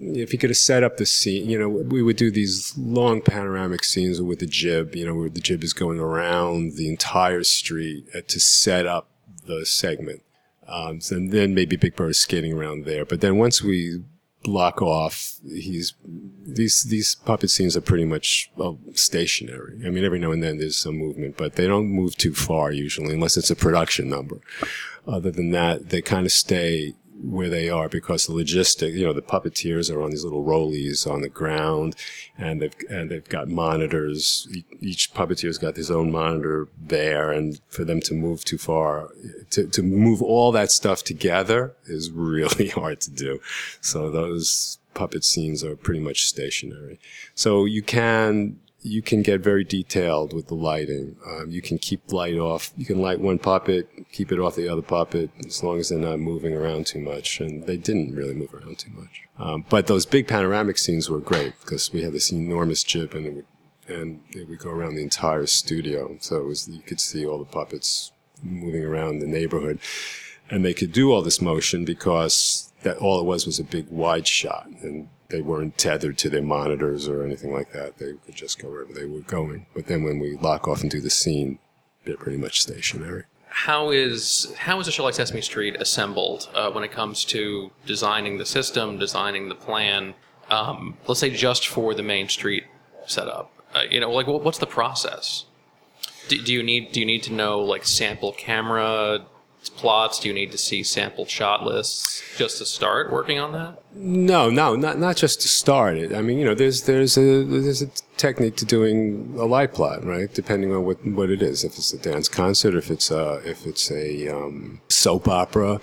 [0.01, 1.49] if he could have set up the scene.
[1.49, 4.95] You know, we would do these long panoramic scenes with the jib.
[4.95, 9.09] You know, where the jib is going around the entire street uh, to set up
[9.47, 10.23] the segment.
[10.69, 13.05] Um, so then maybe Big Bird is skating around there.
[13.05, 14.05] But then once we
[14.43, 15.95] block off, he's
[16.45, 19.81] these these puppet scenes are pretty much well, stationary.
[19.85, 22.73] I mean, every now and then there's some movement, but they don't move too far
[22.73, 24.41] usually, unless it's a production number.
[25.07, 29.13] Other than that, they kind of stay where they are because the logistic, you know,
[29.13, 31.95] the puppeteers are on these little rollies on the ground,
[32.37, 34.49] and they've and they've got monitors.
[34.81, 39.09] Each puppeteer's got his own monitor there, and for them to move too far,
[39.51, 43.41] to to move all that stuff together is really hard to do.
[43.81, 46.99] So those puppet scenes are pretty much stationary.
[47.35, 51.17] So you can you can get very detailed with the lighting.
[51.27, 52.73] Um, you can keep light off.
[52.77, 55.99] You can light one puppet, keep it off the other puppet, as long as they're
[55.99, 57.41] not moving around too much.
[57.41, 59.23] And they didn't really move around too much.
[59.39, 63.27] Um, but those big panoramic scenes were great because we had this enormous jib and
[63.27, 63.47] it would,
[63.89, 66.17] and it would go around the entire studio.
[66.21, 69.79] So it was you could see all the puppets moving around the neighborhood,
[70.51, 73.89] and they could do all this motion because that all it was was a big
[73.89, 77.99] wide shot and they weren't tethered to their monitors or anything like that.
[77.99, 79.67] They could just go wherever they were going.
[79.75, 81.59] But then when we lock off and do the scene,
[82.05, 83.25] they're pretty much stationary.
[83.49, 87.71] how is how is a show like Sesame Street assembled uh, when it comes to
[87.87, 90.15] designing the system, designing the plan?
[90.51, 92.65] Um, let's say just for the main street
[93.07, 93.51] setup.
[93.75, 95.47] Uh, you know, like what, what's the process?
[96.29, 99.25] Do, do you need do you need to know like sample camera
[99.69, 100.19] plots?
[100.19, 103.83] Do you need to see sample shot lists just to start working on that?
[103.95, 106.15] No, no, not not just to start it.
[106.15, 110.05] I mean, you know, there's there's a there's a technique to doing a light plot,
[110.05, 110.33] right?
[110.33, 111.65] Depending on what what it is.
[111.65, 115.81] If it's a dance concert, if it's a if it's a um, soap opera,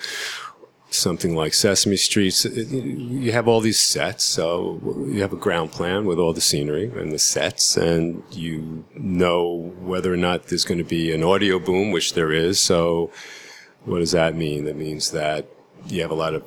[0.90, 2.44] something like Sesame Street.
[2.44, 6.92] You have all these sets, so you have a ground plan with all the scenery
[6.96, 11.60] and the sets, and you know whether or not there's going to be an audio
[11.60, 12.60] boom, which there is.
[12.60, 13.12] So,
[13.90, 14.66] what does that mean?
[14.66, 15.48] That means that
[15.88, 16.44] you have a lot of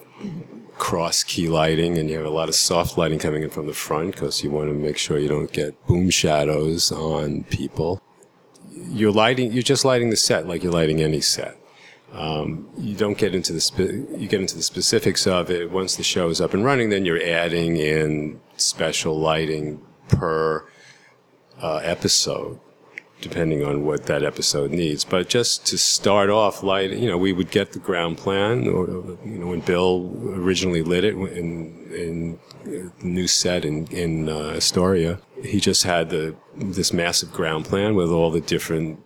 [0.78, 3.72] cross key lighting and you have a lot of soft lighting coming in from the
[3.72, 8.00] front because you want to make sure you don't get boom shadows on people.
[8.70, 11.56] You're lighting, you're just lighting the set like you're lighting any set.
[12.12, 15.96] Um, you don't get into the spe- you get into the specifics of it once
[15.96, 16.90] the show is up and running.
[16.90, 20.66] Then you're adding in special lighting per
[21.60, 22.60] uh, episode
[23.22, 25.04] depending on what that episode needs.
[25.04, 28.86] But just to start off light, you know, we would get the ground plan, or
[29.24, 34.54] you know, when Bill originally lit it in in the new set in in uh,
[34.56, 39.00] Astoria, he just had the this massive ground plan with all the different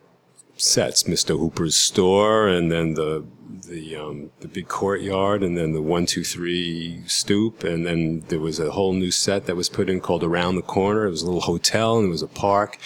[0.57, 1.39] sets, Mr.
[1.39, 3.25] Hooper's store, and then the
[3.67, 8.41] the um, the big courtyard, and then the one two three stoop, and then there
[8.41, 11.07] was a whole new set that was put in called Around the Corner.
[11.07, 12.79] It was a little hotel, and it was a park,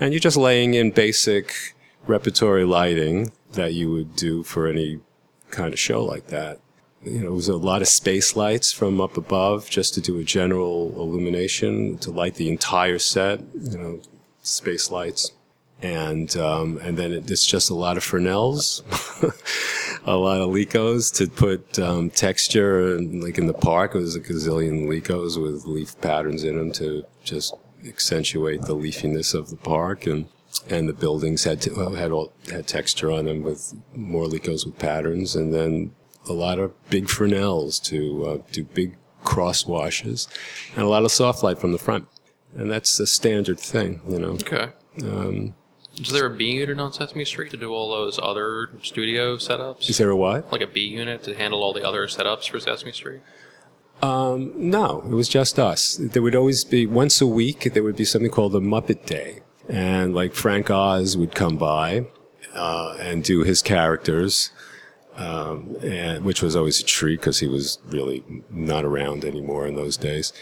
[0.00, 1.74] and you're just laying in basic
[2.06, 5.00] repertory lighting that you would do for any
[5.50, 6.60] kind of show like that.
[7.02, 10.18] You know, it was a lot of space lights from up above just to do
[10.18, 13.40] a general illumination to light the entire set.
[13.54, 14.00] You know,
[14.42, 15.32] space lights
[15.82, 18.82] and um, and then it, it's just a lot of Fresnels,
[20.06, 22.96] a lot of Lekos to put um, texture.
[22.96, 26.72] And like in the park, it was a gazillion Lekos with leaf patterns in them
[26.72, 27.54] to just
[27.88, 30.26] accentuate the leafiness of the park, and
[30.70, 34.64] and the buildings had to, well, had all, had texture on them with more Lekos
[34.64, 35.92] with patterns, and then
[36.28, 40.28] a lot of big Fresnels to uh, do big cross washes,
[40.74, 42.06] and a lot of soft light from the front,
[42.56, 44.32] and that's a standard thing, you know.
[44.32, 44.70] Okay.
[45.02, 45.54] Um,
[46.00, 49.88] Is there a B unit on Sesame Street to do all those other studio setups?
[49.90, 50.50] is there a what?
[50.52, 53.20] like a B unit to handle all the other setups for Sesame Street?
[54.02, 55.96] Um, no, it was just us.
[56.00, 57.72] There would always be once a week.
[57.72, 62.06] There would be something called the Muppet Day, and like Frank Oz would come by
[62.54, 64.50] uh, and do his characters,
[65.16, 69.76] um, and which was always a treat because he was really not around anymore in
[69.76, 70.32] those days.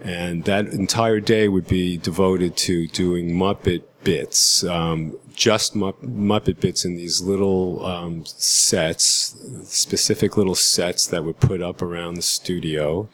[0.00, 6.60] And that entire day would be devoted to doing Muppet bits, um, just Mupp- Muppet
[6.60, 9.34] bits in these little um, sets,
[9.64, 13.08] specific little sets that were put up around the studio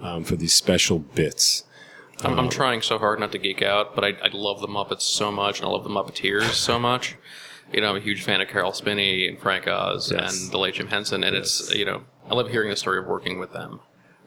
[0.00, 1.64] um, for these special bits.
[2.24, 4.68] I'm, Um, I'm trying so hard not to geek out, but I, I love the
[4.68, 7.16] Muppets so much, and I love the Muppeteers so much.
[7.72, 10.42] You know, I'm a huge fan of Caroll Spinney and Frank Oz Yes.
[10.44, 13.06] and the late Jim Henson, and it's you know, I love hearing the story of
[13.06, 13.80] working with them.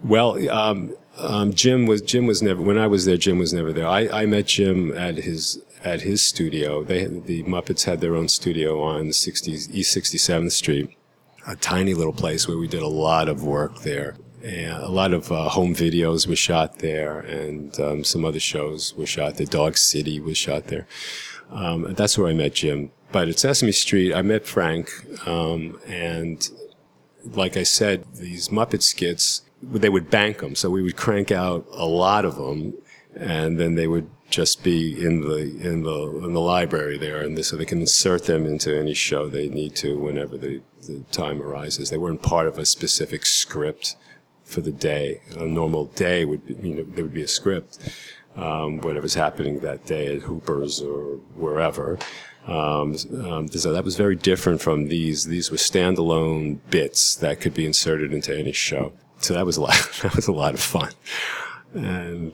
[0.03, 3.17] Well, um, um, Jim was Jim was never when I was there.
[3.17, 3.87] Jim was never there.
[3.87, 6.83] I, I met Jim at his at his studio.
[6.83, 10.89] They the Muppets had their own studio on 60, East 67th Street,
[11.47, 14.15] a tiny little place where we did a lot of work there.
[14.43, 18.93] And a lot of uh, home videos were shot there, and um, some other shows
[18.95, 19.47] were shot there.
[19.47, 20.85] Dog City was shot there.
[21.49, 22.91] Um, that's where I met Jim.
[23.11, 24.91] But at Sesame Street, I met Frank,
[25.25, 26.47] um, and
[27.33, 30.55] like I said, these Muppet skits, they would bank them.
[30.55, 32.73] So we would crank out a lot of them,
[33.15, 37.43] and then they would just be in the in the in the library there, and
[37.45, 41.41] so they can insert them into any show they need to whenever the, the time
[41.41, 41.89] arises.
[41.89, 43.95] They weren't part of a specific script
[44.43, 45.21] for the day.
[45.37, 47.79] A normal day would be, you know there would be a script,
[48.35, 51.97] um, whatever's happening that day at Hooper's or wherever.
[52.47, 55.25] Um, um, so that was very different from these.
[55.25, 58.93] These were standalone bits that could be inserted into any show.
[59.19, 59.75] So that was a lot.
[60.03, 60.91] That was a lot of fun.
[61.73, 62.31] And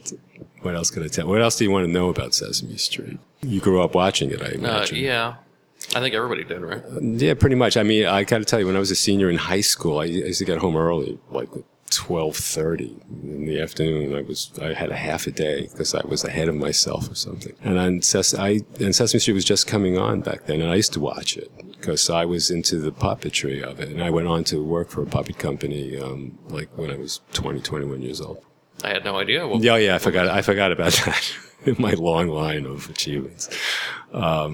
[0.62, 1.28] what else can I tell?
[1.28, 3.18] What else do you want to know about Sesame Street?
[3.42, 4.98] You grew up watching it, I Uh, imagine.
[4.98, 5.36] yeah,
[5.96, 6.84] I think everybody did, right?
[7.02, 7.76] Yeah, pretty much.
[7.78, 10.00] I mean, I got to tell you, when I was a senior in high school,
[10.00, 11.50] I used to get home early, like
[11.90, 14.16] twelve thirty in the afternoon.
[14.16, 17.16] I was I had a half a day because I was ahead of myself or
[17.16, 17.54] something.
[17.64, 20.76] And on Ses- I and Sesame Street was just coming on back then, and I
[20.76, 23.90] used to watch it because I was into the puppetry of it.
[23.90, 27.22] And I went on to work for a puppet company, um, like when I was
[27.34, 28.44] 20, 21 years old.
[28.84, 29.48] I had no idea.
[29.48, 30.28] What, Yeah, yeah, I forgot.
[30.28, 31.34] I forgot about that
[31.66, 33.50] in my long line of achievements.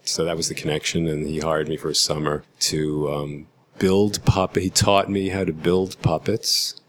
[0.04, 1.08] so that was the connection.
[1.08, 3.46] And he hired me for a summer to um,
[3.78, 4.62] build puppet.
[4.62, 6.80] He taught me how to build puppets.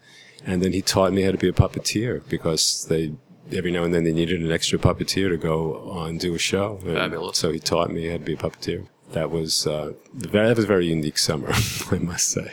[0.46, 3.14] And then he taught me how to be a puppeteer because they
[3.52, 6.80] every now and then they needed an extra puppeteer to go on do a show.
[6.84, 7.38] And Fabulous.
[7.38, 8.86] So he taught me how to be a puppeteer.
[9.12, 11.48] That was uh, very, that was a very unique summer,
[11.90, 12.52] I must say.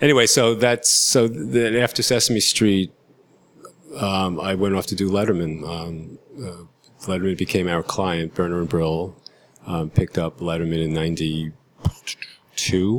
[0.00, 2.92] Anyway, so that's so then after Sesame Street,
[3.96, 5.62] um, I went off to do Letterman.
[5.68, 6.64] Um, uh,
[7.06, 8.34] Letterman became our client.
[8.34, 9.16] Berner and Brill
[9.66, 11.52] um, picked up Letterman in '92,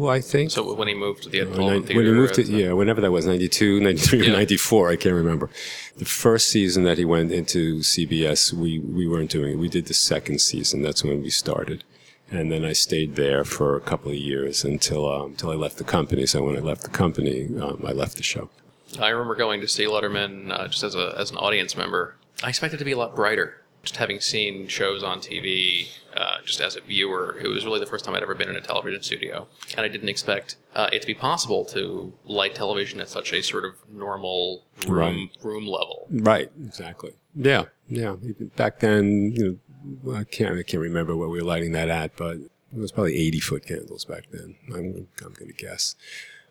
[0.09, 0.51] I think.
[0.51, 3.01] So when he moved to the Ed When, Theater, when he moved to, yeah, whenever
[3.01, 4.30] that was, 92, 93, Yeah.
[4.30, 5.49] or 94, I can't remember.
[5.97, 9.57] The first season that he went into CBS, we, we weren't doing it.
[9.57, 10.82] We did the second season.
[10.82, 11.84] That's when we started.
[12.32, 15.78] And then I stayed there for a couple of years until, um, until I left
[15.78, 16.26] the company.
[16.28, 18.49] So when I left the company, um, I left the show.
[19.00, 22.16] I remember going to see Letterman uh, just as a as an audience member.
[22.44, 23.62] I expected it to be a lot brighter.
[23.84, 27.86] Just having seen shows on TV, uh, just as a viewer, it was really the
[27.86, 31.00] first time I'd ever been in a television studio, and I didn't expect uh, it
[31.02, 35.30] to be possible to light television at such a sort of normal room Right.
[35.44, 36.08] room level.
[36.12, 37.14] Right, exactly.
[37.36, 38.18] Yeah, Yeah,
[38.58, 39.60] back then, you
[40.04, 42.92] know, I can't I can't remember what we were lighting that at, but it was
[42.92, 44.56] probably 80 foot candles back then.
[44.68, 45.96] I'm I'm going to guess.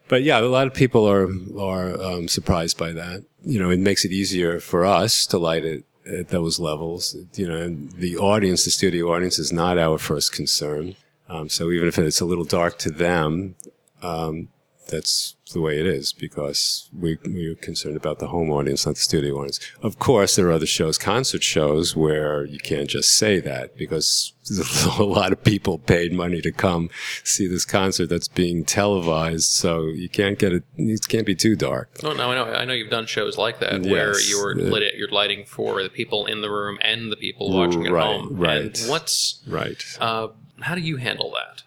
[0.08, 1.28] But yeah, a lot of people are
[1.58, 3.24] are um, surprised by that.
[3.44, 7.16] You know, it makes it easier for us to light it at those levels.
[7.34, 10.96] You know, the audience, the studio audience, is not our first concern.
[11.28, 13.54] Um, so even if it's a little dark to them,
[14.02, 14.48] um,
[14.88, 19.00] that's the way it is because we, we're concerned about the home audience, not the
[19.00, 19.58] studio audience.
[19.82, 24.32] Of course, there are other shows, concert shows, where you can't just say that because
[24.98, 26.90] a lot of people paid money to come
[27.24, 29.50] see this concert that's being televised.
[29.50, 32.02] So you can't get it, it can't be too dark.
[32.02, 32.44] No, no, I know.
[32.52, 33.90] I know you've done shows like that Yes.
[33.92, 37.50] where you're Uh, lit, you're lighting for the people in the room and the people
[37.52, 38.28] watching at Right, home.
[38.36, 38.78] right.
[38.78, 39.82] And what's, Right.
[40.00, 40.28] uh,
[40.60, 41.62] how do you handle that?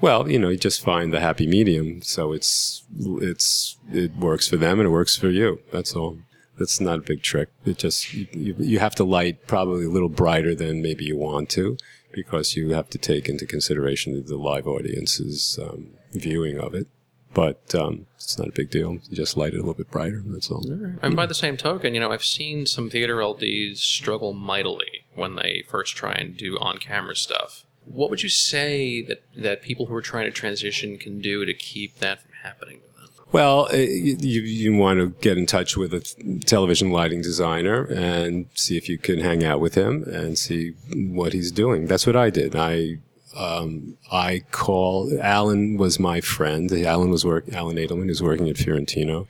[0.00, 2.02] Well, you know, you just find the happy medium.
[2.02, 5.60] So it's, it's, it works for them and it works for you.
[5.72, 6.18] That's all.
[6.58, 7.50] That's not a big trick.
[7.64, 11.50] It just, you, you, have to light probably a little brighter than maybe you want
[11.50, 11.76] to
[12.12, 16.86] because you have to take into consideration the live audience's um, viewing of it.
[17.34, 18.94] But um, it's not a big deal.
[18.94, 20.22] You just light it a little bit brighter.
[20.24, 20.64] That's all.
[21.02, 25.36] And by the same token, you know, I've seen some theater LDs struggle mightily when
[25.36, 27.65] they first try and do on camera stuff.
[27.86, 31.54] What would you say that, that people who are trying to transition can do to
[31.54, 33.10] keep that from happening to them?
[33.32, 36.00] Well, uh, you, you want to get in touch with a
[36.44, 41.32] television lighting designer and see if you can hang out with him and see what
[41.32, 41.86] he's doing.
[41.86, 42.54] That's what I did.
[42.54, 42.98] I
[43.36, 46.72] um, I call Alan was my friend.
[46.72, 47.52] Alan was work.
[47.52, 49.28] Alan Edelman is working at Fiorentino,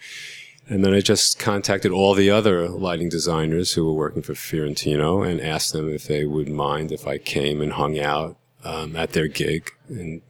[0.69, 5.23] and then I just contacted all the other lighting designers who were working for Fiorentino
[5.23, 8.37] and asked them if they would mind if I came and hung out
[8.67, 10.21] um, at their gig and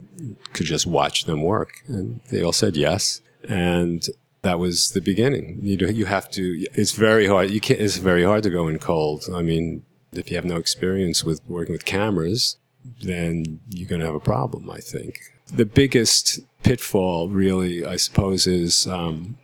[0.53, 1.83] could just watch them work.
[1.89, 3.21] And they all said yes.
[3.49, 4.07] And
[4.43, 5.59] that was the beginning.
[5.63, 6.67] You do, you have to.
[6.75, 7.51] It's very hard.
[7.51, 7.81] You can't.
[7.81, 9.25] It's very hard to go in cold.
[9.33, 12.57] I mean, if you have no experience with working with cameras,
[13.03, 14.71] then you're going to have a problem.
[14.71, 15.21] I think
[15.53, 19.39] the biggest pitfall, really, I suppose, is um,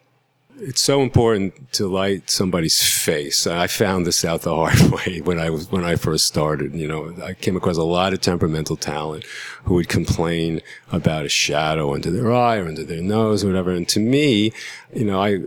[0.62, 3.46] it's so important to light somebody's face.
[3.46, 6.74] I found this out the hard way when I was when I first started.
[6.74, 9.24] You know, I came across a lot of temperamental talent
[9.64, 10.60] who would complain
[10.92, 13.72] about a shadow under their eye or under their nose or whatever.
[13.72, 14.52] And to me,
[14.94, 15.40] you know, I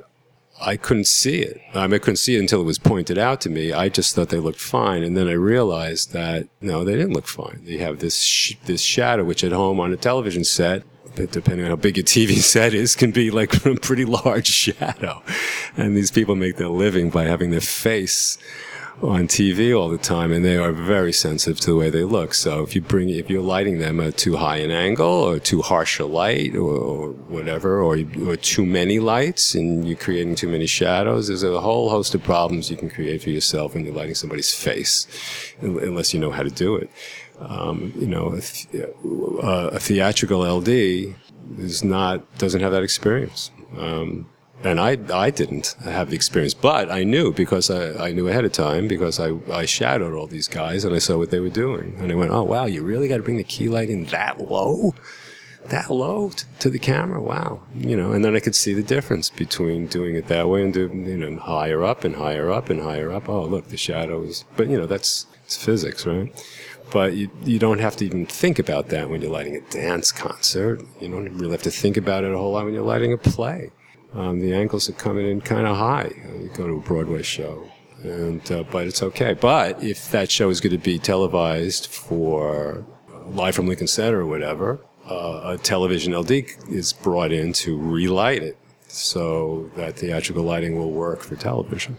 [0.61, 1.61] I couldn't see it.
[1.73, 3.73] I, mean, I couldn't see it until it was pointed out to me.
[3.73, 7.27] I just thought they looked fine, and then I realized that no, they didn't look
[7.27, 7.61] fine.
[7.65, 10.83] They have this sh- this shadow, which at home on a television set,
[11.15, 15.21] depending on how big your TV set is, can be like a pretty large shadow.
[15.77, 18.37] And these people make their living by having their face
[19.01, 22.33] on TV all the time, and they are very sensitive to the way they look.
[22.33, 25.61] So if you bring, if you're lighting them at too high an angle, or too
[25.61, 30.47] harsh a light, or, or whatever, or, or too many lights, and you're creating too
[30.47, 33.93] many shadows, there's a whole host of problems you can create for yourself when you're
[33.93, 35.07] lighting somebody's face,
[35.61, 36.89] unless you know how to do it.
[37.39, 38.37] Um, you know,
[38.73, 41.15] a, uh, a theatrical LD
[41.57, 43.51] is not doesn't have that experience.
[43.77, 44.27] Um,
[44.63, 48.45] and I, I didn't have the experience, but I knew because I, I knew ahead
[48.45, 51.49] of time because I, I shadowed all these guys and I saw what they were
[51.49, 51.95] doing.
[51.99, 54.41] And I went, oh, wow, you really got to bring the key light in that
[54.41, 54.95] low?
[55.65, 57.21] That low t- to the camera?
[57.21, 57.61] Wow.
[57.75, 60.73] You know, and then I could see the difference between doing it that way and
[60.73, 63.29] doing, you know, higher up and higher up and higher up.
[63.29, 64.45] Oh, look, the shadows.
[64.55, 66.33] But, you know, that's it's physics, right?
[66.91, 70.11] But you, you don't have to even think about that when you're lighting a dance
[70.11, 70.81] concert.
[71.01, 73.17] You don't really have to think about it a whole lot when you're lighting a
[73.17, 73.71] play
[74.15, 76.11] um, the angles are coming in kind of high.
[76.39, 77.69] You go to a Broadway show,
[78.01, 79.33] and uh, but it's okay.
[79.33, 84.21] But if that show is going to be televised for uh, live from Lincoln Center
[84.21, 84.79] or whatever,
[85.09, 86.31] uh, a television LD
[86.69, 88.57] is brought in to relight it
[88.87, 91.97] so that theatrical lighting will work for television.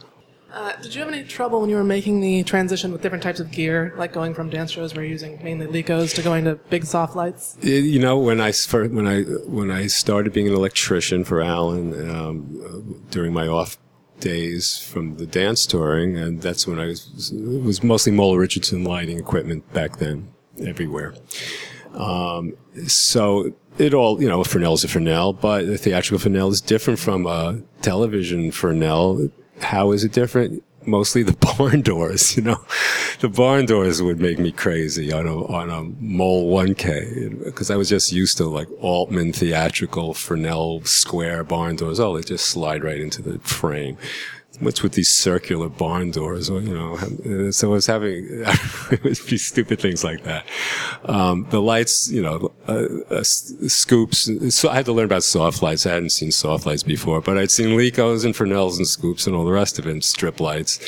[0.56, 3.40] Uh, did you have any trouble when you were making the transition with different types
[3.40, 6.54] of gear, like going from dance shows where you're using mainly Lekos to going to
[6.70, 7.58] big soft lights?
[7.60, 11.42] You know, when I s- fir- when I when I started being an electrician for
[11.42, 13.76] Alan um, during my off
[14.20, 19.18] days from the dance touring, and that's when I was was mostly Mole Richardson lighting
[19.18, 20.28] equipment back then
[20.64, 21.12] everywhere.
[21.92, 22.54] Um,
[22.86, 26.98] so it all, you know, a Fresnel's a Fresnel, but a theatrical Fresnel is different
[26.98, 29.30] from a television Fresnel.
[29.60, 30.62] How is it different?
[30.84, 32.64] Mostly the barn doors, you know.
[33.20, 37.76] The barn doors would make me crazy on a, on a Mole 1K because I
[37.76, 41.98] was just used to like Altman theatrical Fresnel square barn doors.
[41.98, 43.96] Oh, they just slide right into the frame.
[44.60, 46.48] What's with these circular barn doors?
[46.48, 48.26] You know, so I was having
[48.90, 50.46] it stupid things like that.
[51.04, 54.30] Um, the lights, you know, uh, uh, scoops.
[54.54, 55.86] So I had to learn about soft lights.
[55.86, 59.34] I hadn't seen soft lights before, but I'd seen Lekos and Fresnels and scoops and
[59.34, 60.78] all the rest of it, strip lights.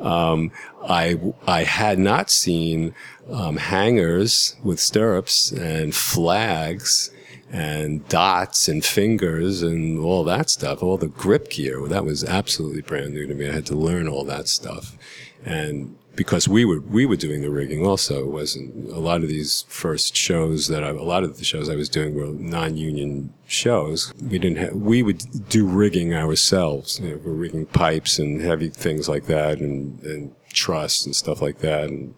[0.00, 0.50] Um,
[0.88, 2.94] I I had not seen
[3.30, 7.10] um, hangers with stirrups and flags
[7.52, 11.86] and dots and fingers and all that stuff, all the grip gear.
[11.88, 13.48] That was absolutely brand new to me.
[13.48, 14.96] I had to learn all that stuff.
[15.44, 19.28] And because we were, we were doing the rigging also, it wasn't a lot of
[19.28, 23.32] these first shows that I, a lot of the shows I was doing were non-union
[23.46, 24.12] shows.
[24.20, 27.00] We didn't have, we would do rigging ourselves.
[27.00, 31.40] You know, we're rigging pipes and heavy things like that and, and truss and stuff
[31.40, 31.88] like that.
[31.88, 32.14] And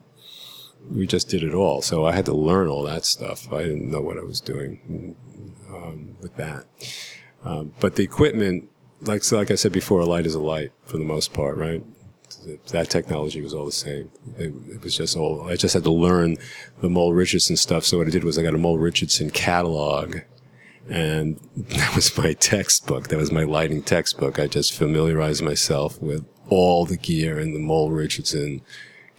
[0.91, 1.83] we just did it all.
[1.83, 3.53] So I had to learn all that stuff.
[3.53, 5.17] I didn't know what I was doing
[5.69, 6.67] um, with that.
[7.45, 8.69] Um, but the equipment,
[9.01, 11.57] like so like I said before, a light is a light for the most part,
[11.57, 11.83] right?
[12.69, 14.11] That technology was all the same.
[14.39, 15.49] It, it was just all.
[15.49, 16.39] I just had to learn
[16.81, 17.85] the Mole Richardson stuff.
[17.85, 20.19] So what I did was I got a Mole Richardson catalog,
[20.89, 23.09] and that was my textbook.
[23.09, 24.39] That was my lighting textbook.
[24.39, 28.63] I just familiarized myself with all the gear in the Mole Richardson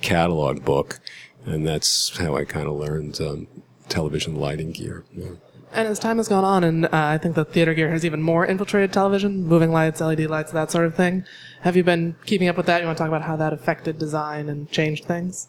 [0.01, 0.99] catalog book
[1.45, 3.47] and that's how I kind of learned um,
[3.89, 5.03] television lighting gear.
[5.11, 5.29] Yeah.
[5.73, 8.21] And as time has gone on, and uh, I think the theater gear has even
[8.21, 11.25] more infiltrated television, moving lights, LED lights, that sort of thing.
[11.61, 12.81] Have you been keeping up with that?
[12.81, 15.47] You want to talk about how that affected design and changed things?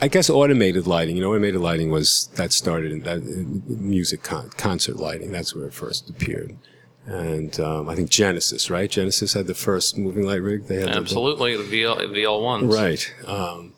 [0.00, 1.16] I guess automated lighting.
[1.16, 3.22] You know, automated lighting was that started in that
[3.68, 5.30] music con- concert lighting.
[5.30, 6.56] That's where it first appeared.
[7.06, 8.90] And um, I think Genesis, right?
[8.90, 10.66] Genesis had the first moving light rig.
[10.66, 13.14] They had absolutely the, the VL VL ones, right?
[13.26, 13.74] Um,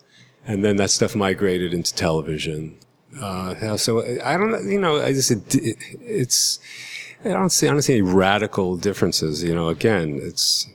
[0.46, 2.78] and then that stuff migrated into television.
[3.20, 6.58] Uh, so I don't you know, I just, it, it's,
[7.24, 9.42] I don't see, I don't see any radical differences.
[9.42, 10.68] You know, again, it's,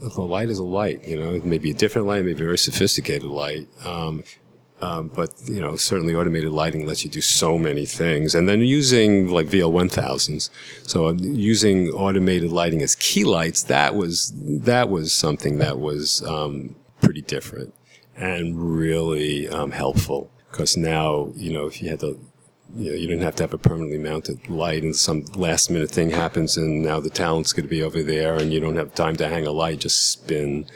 [0.00, 2.44] the light is a light, you know, it may be a different light, maybe a
[2.44, 3.68] very sophisticated light.
[3.84, 4.24] Um,
[4.80, 8.34] um, but you know, certainly automated lighting lets you do so many things.
[8.34, 10.50] And then using like VL1000s,
[10.82, 16.74] so using automated lighting as key lights, that was that was something that was um,
[17.00, 17.72] pretty different
[18.16, 20.30] and really um, helpful.
[20.50, 22.18] Because now you know if you had to
[22.74, 25.90] you know you didn't have to have a permanently mounted light and some last minute
[25.90, 28.94] thing happens and now the talent's going to be over there and you don't have
[28.94, 30.66] time to hang a light just spin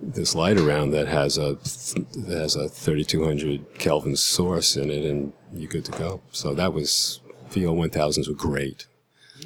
[0.00, 1.54] this light around that has a
[2.16, 6.20] that has a 3200 Kelvin source in it and you're good to go.
[6.32, 8.86] So that was VL 1000s were great.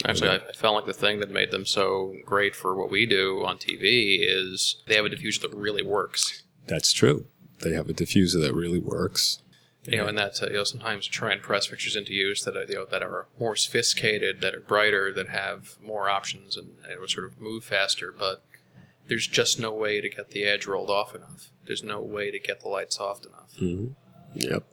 [0.05, 3.45] Actually, I felt like the thing that made them so great for what we do
[3.45, 6.45] on TV is they have a diffuser that really works.
[6.69, 7.27] That's true.
[7.61, 9.43] They have a diffuser that really works.
[9.85, 12.57] You know, and that uh, you know sometimes try and press fixtures into use that
[12.57, 16.73] are, you know that are more sophisticated, that are brighter, that have more options, and
[16.91, 18.13] it would sort of move faster.
[18.17, 18.45] But
[19.09, 21.51] there's just no way to get the edge rolled off enough.
[21.67, 23.55] There's no way to get the light soft enough.
[23.59, 23.93] Mm-hmm.
[24.35, 24.65] Yep,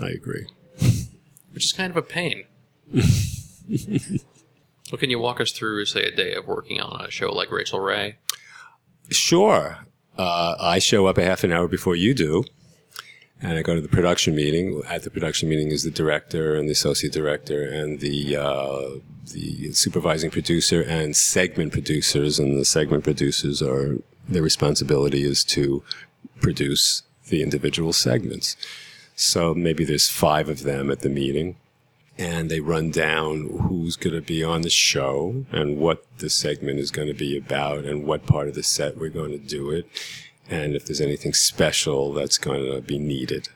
[0.00, 0.46] I agree.
[1.52, 2.44] Which is kind of a pain.
[2.92, 3.02] well,
[4.98, 7.80] can you walk us through, say, a day of working on a show like Rachael
[7.80, 8.16] Ray?
[9.10, 9.86] Sure.
[10.16, 12.44] Uh, I show up a half an hour before you do,
[13.40, 14.82] and I go to the production meeting.
[14.88, 19.00] At the production meeting is the director and the associate director and the uh,
[19.32, 22.38] the supervising producer and segment producers.
[22.38, 23.98] And the segment producers are
[24.28, 25.82] their responsibility is to
[26.40, 28.56] produce the individual segments.
[29.14, 31.56] So maybe there's five of them at the meeting
[32.22, 36.78] and they run down who's going to be on the show and what the segment
[36.78, 39.70] is going to be about and what part of the set we're going to do
[39.70, 39.86] it
[40.48, 43.48] and if there's anything special that's going to be needed.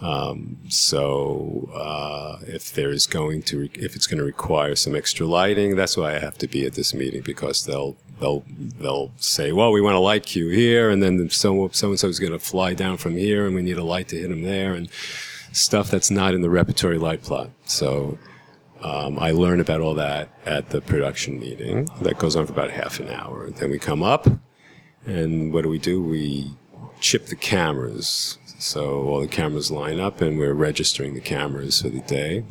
[0.00, 5.26] Um, so uh, if there's going to re- if it's going to require some extra
[5.26, 8.44] lighting, that's why I have to be at this meeting because they'll they'll
[8.78, 12.08] they'll say, well, we want a light cue here, and then so so and so
[12.08, 14.42] is going to fly down from here, and we need a light to hit him
[14.42, 14.90] there, and
[15.56, 17.50] stuff that's not in the repertory light plot.
[17.64, 18.18] So
[18.82, 21.88] um, I learn about all that at the production meeting.
[22.02, 23.50] That goes on for about half an hour.
[23.50, 24.26] Then we come up,
[25.06, 26.02] and what do we do?
[26.02, 26.52] We
[27.00, 28.38] chip the cameras.
[28.58, 32.44] So all the cameras line up, and we're registering the cameras for the day.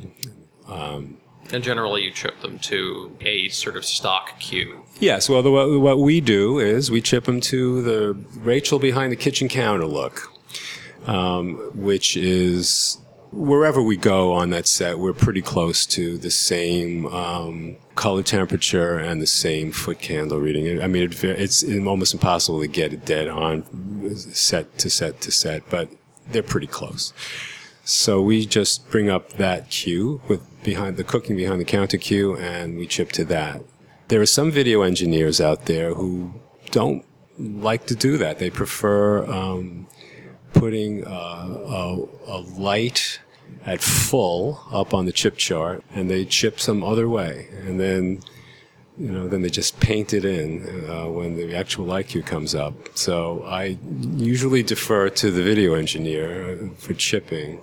[0.67, 1.17] Um,
[1.53, 4.83] and generally, you chip them to a sort of stock cue.
[4.99, 5.29] Yes.
[5.29, 9.47] Well, the, what we do is we chip them to the Rachael behind the kitchen
[9.47, 10.34] counter look
[11.07, 12.99] um, which is
[13.31, 18.97] wherever we go on that set, we're pretty close to the same um, color temperature
[18.97, 20.81] and the same foot candle reading.
[20.81, 25.31] I mean, it, it's almost impossible to get it dead on set to set to
[25.31, 25.89] set, but
[26.29, 27.13] they're pretty close.
[27.83, 32.35] So we just bring up that cue with behind the cooking behind the counter cue,
[32.37, 33.61] and we chip to that.
[34.07, 36.33] There are some video engineers out there who
[36.71, 37.05] don't
[37.37, 38.39] like to do that.
[38.39, 39.87] They prefer um,
[40.55, 43.19] putting uh, a, a light
[43.65, 48.21] at full up on the chip chart, and they chip some other way, and then
[48.97, 52.73] you know, then they just paint it in uh, when the actual cue comes up.
[52.97, 53.77] So I
[54.15, 57.61] usually defer to the video engineer for chipping.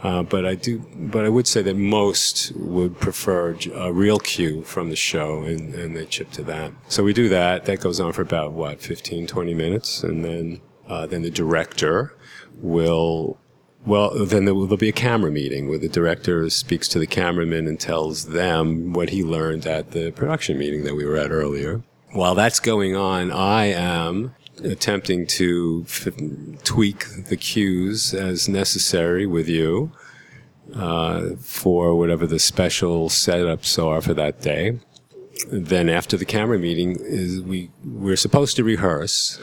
[0.00, 4.62] Uh, but I do, but I would say that most would prefer a real cue
[4.62, 6.70] from the show and, and they chip to that.
[6.86, 7.64] So we do that.
[7.64, 10.04] That goes on for about, what, 15, 20 minutes.
[10.04, 12.14] And then, uh, then the director
[12.60, 13.38] will
[13.86, 17.66] well, then there will be a camera meeting where the director speaks to the cameraman
[17.66, 21.82] and tells them what he learned at the production meeting that we were at earlier.
[22.12, 26.08] While that's going on, I am attempting to f-
[26.64, 29.92] tweak the cues as necessary with you
[30.74, 34.80] uh, for whatever the special setups are for that day.
[35.50, 39.40] Then after the camera meeting is we we're supposed to rehearse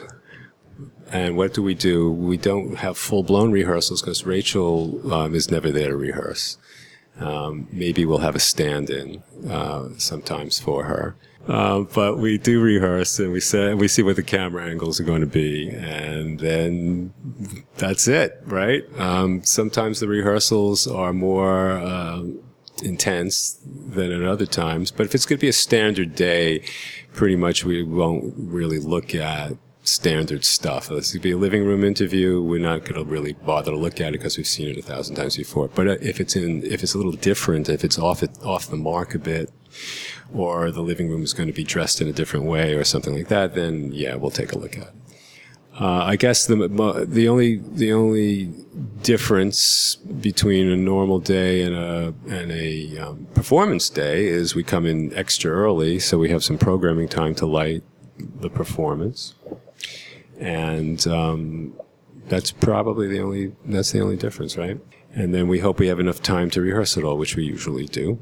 [1.16, 2.12] and what do we do?
[2.12, 6.58] We don't have full blown rehearsals because Rachael um, is never there to rehearse.
[7.20, 11.16] Um, maybe we'll have a stand in uh, sometimes for her.
[11.48, 13.40] Uh, but we do rehearse and we
[13.76, 17.14] we see what the camera angles are going to be, and then
[17.78, 18.84] that's it, right?
[19.00, 22.24] Um, sometimes the rehearsals are more uh,
[22.84, 26.66] intense than at other times, but if it's going to be a standard day,
[27.14, 29.54] pretty much we won't really look at
[29.88, 30.88] standard stuff.
[30.88, 32.42] This could be a living room interview.
[32.42, 34.82] We're not going to really bother to look at it because we've seen it a
[34.82, 35.68] thousand times before.
[35.68, 38.68] But uh, if it's in, if it's a little different, if it's off it, off
[38.68, 39.52] the mark a bit,
[40.34, 43.14] or the living room is going to be dressed in a different way or something
[43.14, 44.94] like that, then yeah, we'll take a look at it.
[45.80, 48.46] Uh, I guess the the only the only
[49.04, 54.86] difference between a normal day and a and a um, performance day is we come
[54.86, 57.84] in extra early, so we have some programming time to light
[58.18, 59.36] the performance
[60.40, 61.74] and um,
[62.28, 64.80] that's probably the only that's the only difference, right?
[65.14, 67.86] And then we hope we have enough time to rehearse it all, which we usually
[67.86, 68.20] do.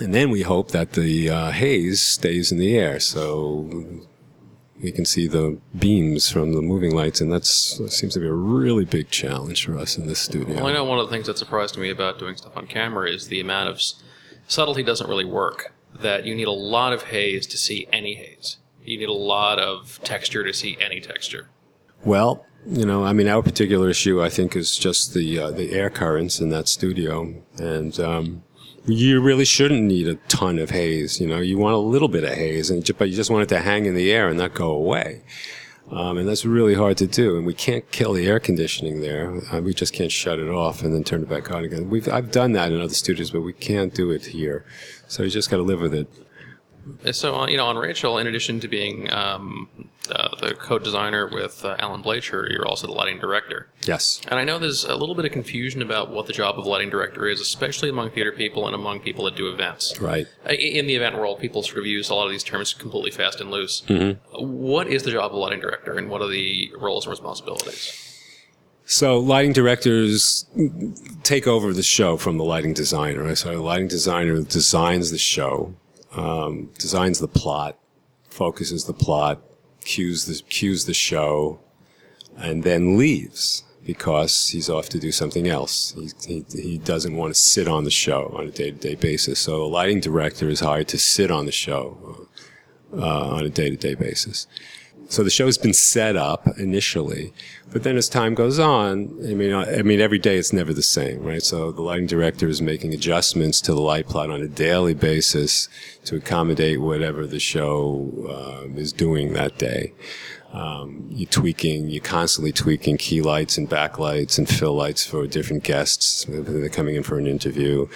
[0.00, 3.68] And then we hope that the uh, haze stays in the air, so
[4.82, 8.32] we can see the beams from the moving lights, and that seems to be a
[8.32, 10.56] really big challenge for us in this studio.
[10.56, 13.10] Well, I know one of the things that surprised me about doing stuff on camera
[13.10, 13.82] is the amount of
[14.48, 15.74] subtlety doesn't really work.
[15.94, 19.58] That you need a lot of haze to see any haze you need a lot
[19.58, 21.48] of texture to see any texture.
[22.04, 25.72] Well, you know, I mean, our particular issue, I think, is just the uh, the
[25.72, 28.44] air currents in that studio, and um,
[28.86, 31.20] you really shouldn't need a ton of haze.
[31.20, 33.48] You know, you want a little bit of haze, and but you just want it
[33.50, 35.22] to hang in the air and not go away.
[35.90, 37.36] Um, and that's really hard to do.
[37.36, 39.42] And we can't kill the air conditioning there.
[39.52, 41.90] Uh, we just can't shut it off and then turn it back on again.
[41.90, 44.64] We've I've done that in other studios, but we can't do it here.
[45.08, 46.08] So you just got to live with it.
[47.12, 49.68] So, uh, you know, on Rachael, in addition to being um,
[50.10, 53.68] uh, the co-designer with uh, Alan Blacher, you're also the lighting director.
[53.86, 54.20] Yes.
[54.28, 56.90] And I know there's a little bit of confusion about what the job of lighting
[56.90, 60.00] director is, especially among theater people and among people that do events.
[60.00, 60.26] Right.
[60.48, 63.40] In the event world, people sort of use a lot of these terms completely fast
[63.40, 63.82] and loose.
[63.86, 64.44] Mm-hmm.
[64.44, 68.08] What is the job of a lighting director, and what are the roles and responsibilities?
[68.84, 70.46] So lighting directors
[71.22, 73.34] take over the show from the lighting designer.
[73.36, 75.74] So the lighting designer designs the show
[76.14, 77.78] um, designs the plot,
[78.28, 79.40] focuses the plot,
[79.84, 81.60] cues the cues the show,
[82.36, 85.92] and then leaves because he's off to do something else.
[85.96, 88.94] He, he, he doesn't want to sit on the show on a day to day
[88.94, 89.40] basis.
[89.40, 92.28] So a lighting director is hired to sit on the show
[92.96, 94.46] uh, on a day to day basis.
[95.12, 97.34] So the show's been set up initially,
[97.70, 100.82] but then as time goes on, I mean, I mean, every day it's never the
[100.82, 101.42] same, right?
[101.42, 105.68] So the lighting director is making adjustments to the light plot on a daily basis
[106.06, 109.92] to accommodate whatever the show uh, is doing that day.
[110.52, 115.64] Um, you're tweaking, you're constantly tweaking key lights and backlights and fill lights for different
[115.64, 116.26] guests.
[116.28, 117.88] They're coming in for an interview.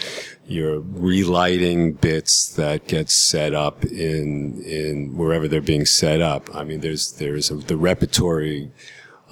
[0.46, 6.54] You're relighting bits that get set up in, in wherever they're being set up.
[6.54, 8.72] I mean, there's, there's a, the repertory,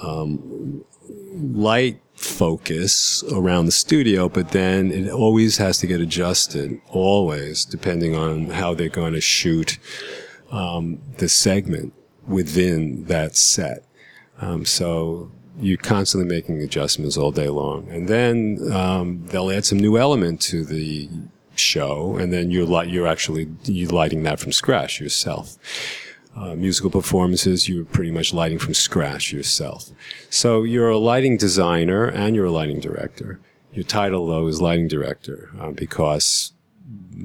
[0.02, 0.84] um,
[1.32, 8.14] light focus around the studio, but then it always has to get adjusted, always, depending
[8.14, 9.78] on how they're going to shoot
[10.50, 11.94] um, the segment
[12.26, 13.84] within that set.
[14.40, 17.88] Um, so you're constantly making adjustments all day long.
[17.88, 21.08] And then um, they'll add some new element to the
[21.56, 25.56] show, and then you're li- you're actually you lighting that from scratch yourself.
[26.36, 29.90] Uh, musical performances, you're pretty much lighting from scratch yourself.
[30.30, 33.38] So you're a lighting designer and you're a lighting director.
[33.72, 36.52] Your title, though, is lighting director uh, because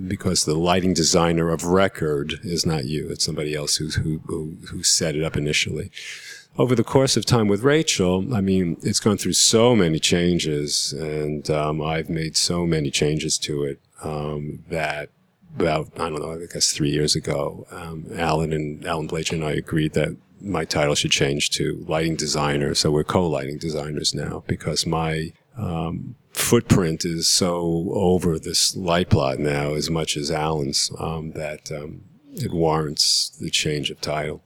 [0.07, 4.83] because the lighting designer of record is not you; it's somebody else who who who,
[4.83, 5.91] set it up initially.
[6.57, 10.93] Over the course of time with Rachael, I mean, it's gone through so many changes,
[10.93, 15.09] and um, I've made so many changes to it um, that
[15.55, 19.43] about I don't know, I guess three years ago, um, Alan and Alan Blacher and
[19.43, 22.73] I agreed that my title should change to lighting designer.
[22.73, 29.39] So we're co-lighting designers now because my um, footprint is so over this light plot
[29.39, 32.03] now as much as Alan's um, that um,
[32.33, 34.41] it warrants the change of title.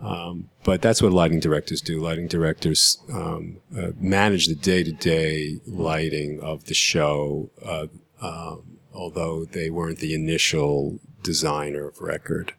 [0.00, 2.00] Um, but that's what lighting directors do.
[2.00, 7.86] Lighting directors um, uh, manage the day-to-day lighting of the show, uh,
[8.22, 12.54] um, although they weren't the initial designer of record.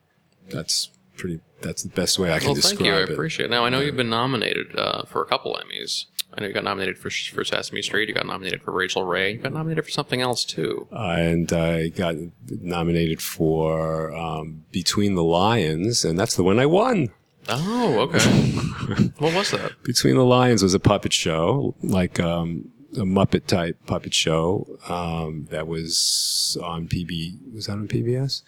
[0.52, 1.40] That's pretty.
[1.62, 2.84] That's the best way I can Well, describe it.
[2.84, 3.12] thank you.
[3.12, 3.50] I appreciate it.
[3.50, 6.06] Now, I know you've been nominated uh, for a couple Emmys.
[6.34, 8.08] I know you got nominated for for Sesame Street.
[8.08, 9.34] You got nominated for Rachael Ray.
[9.34, 10.88] You got nominated for something else too.
[10.92, 12.16] and I got
[12.50, 17.10] nominated for um, Between the Lions, and that's the one I won.
[17.50, 18.20] Oh, okay.
[19.18, 19.74] what was that?
[19.84, 25.48] Between the Lions was a puppet show, like um, a Muppet type puppet show um,
[25.50, 27.54] that was on PB.
[27.54, 28.44] Was that on PBS?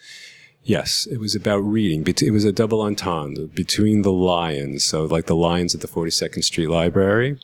[0.62, 2.06] Yes, it was about reading.
[2.06, 6.10] It was a double entendre between the lions, so like the lions at the Forty
[6.10, 7.38] Second Street Library.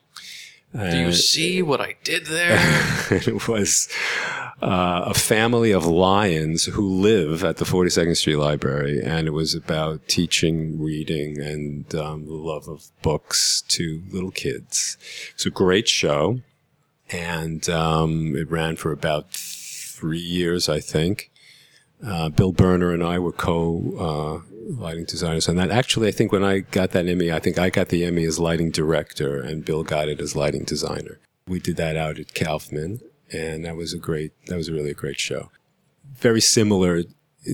[0.72, 2.56] Do you see what I did there?
[3.10, 3.88] it was
[4.62, 9.54] uh, a family of lions who live at the 42nd Street Library, and it was
[9.54, 14.96] about teaching reading and um, the love of books to little kids.
[15.34, 16.40] It's a great show,
[17.10, 21.32] and um, it ran for about three years, I think.
[22.04, 25.70] Uh, Bill Berner and I were co uh, lighting designers on that.
[25.70, 28.38] Actually, I think when I got that Emmy, I think I got the Emmy as
[28.38, 31.18] lighting director, and Bill got it as lighting designer.
[31.46, 33.00] We did that out at Kaufman,
[33.32, 34.32] and that was a great.
[34.46, 35.50] That was really a great show.
[36.14, 37.02] Very similar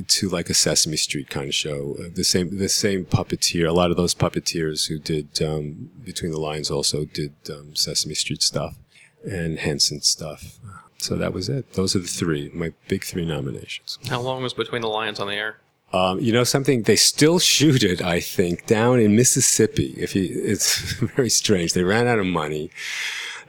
[0.06, 1.94] to like a Sesame Street kind of show.
[1.94, 3.68] The same, the same puppeteer.
[3.68, 8.14] A lot of those puppeteers who did um, Between the Lions also did um, Sesame
[8.14, 8.74] Street stuff
[9.24, 10.58] and Henson stuff.
[10.98, 11.74] So that was it.
[11.74, 13.98] Those are the three, my big three nominations.
[14.08, 15.58] How long was Between the Lions on the air?
[15.92, 16.82] Um, you know something?
[16.82, 19.94] They still shoot it, I think, down in Mississippi.
[19.96, 21.72] If you, it's very strange.
[21.72, 22.70] They ran out of money.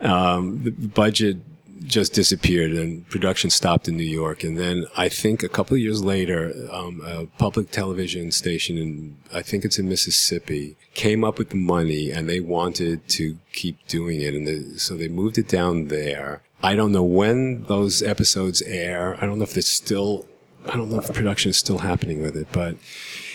[0.01, 1.38] Um, the budget
[1.83, 4.43] just disappeared, and production stopped in New York.
[4.43, 9.17] And then I think a couple of years later, um, a public television station in
[9.33, 13.88] I think it's in Mississippi came up with the money, and they wanted to keep
[13.88, 16.41] doing it, and so they moved it down there.
[16.61, 19.15] I don't know when those episodes air.
[19.21, 20.25] I don't know if it's still
[20.70, 22.76] I don't know if production is still happening with it, but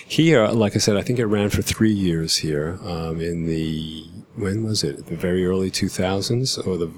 [0.07, 4.05] here, like I said, I think it ran for three years here um, in the
[4.37, 5.07] when was it?
[5.07, 6.91] The very early 2000s or the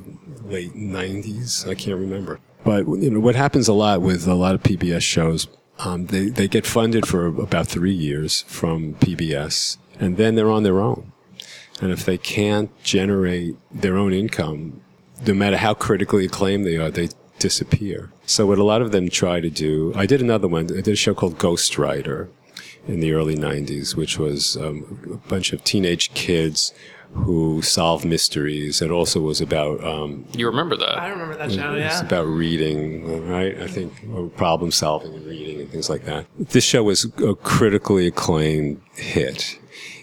[0.44, 1.68] late 90s?
[1.68, 2.40] I can't remember.
[2.64, 5.48] But you know what happens a lot with a lot of PBS shows.
[5.78, 10.62] Um, they they get funded for about three years from PBS, and then they're on
[10.62, 11.12] their own.
[11.80, 14.80] And if they can't generate their own income,
[15.26, 17.08] no matter how critically acclaimed they are, they
[17.48, 18.10] disappear.
[18.26, 20.64] So what a lot of them try to do, I did another one.
[20.70, 22.28] I did a show called Ghostwriter
[22.88, 26.72] in the early 90s, which was um, a bunch of teenage kids
[27.12, 28.80] who solved mysteries.
[28.80, 30.98] It also was about um, You remember that?
[30.98, 31.74] I remember that show.
[31.74, 31.86] Yeah.
[31.86, 32.06] It's Yeah.
[32.06, 32.82] about reading,
[33.28, 33.54] right?
[33.60, 36.24] I think or problem solving and reading and things like that.
[36.38, 39.58] This show was a critically acclaimed hit.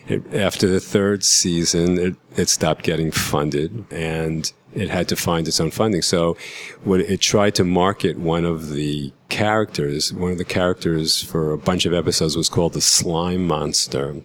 [0.08, 5.48] It, after the third season, it, it stopped getting funded and it had to find
[5.48, 6.02] its own funding.
[6.02, 6.38] So,
[6.84, 11.58] what it tried to market one of the characters, one of the characters for a
[11.58, 14.22] bunch of episodes was called the Slime Monster,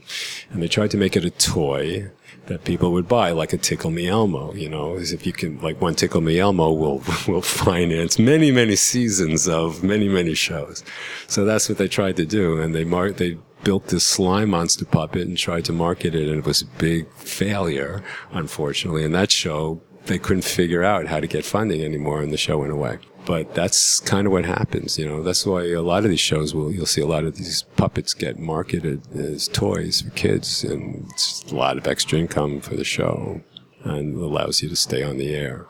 [0.50, 2.10] and they tried to make it a toy
[2.46, 4.54] that people would buy, like a Tickle Me Elmo.
[4.54, 8.50] You know, as if you can, like one Tickle Me Elmo will will finance many
[8.50, 10.84] many seasons of many many shows.
[11.26, 15.26] So that's what they tried to do, and they they built this slime monster puppet
[15.26, 19.04] and tried to market it, and it was a big failure, unfortunately.
[19.04, 22.58] And that show they couldn't figure out how to get funding anymore, and the show
[22.58, 22.98] went away.
[23.26, 25.22] But that's kind of what happens, you know.
[25.22, 28.14] That's why a lot of these shows will you'll see a lot of these puppets
[28.14, 32.84] get marketed as toys for kids, and it's a lot of extra income for the
[32.84, 33.40] show,
[33.82, 35.66] and allows you to stay on the air.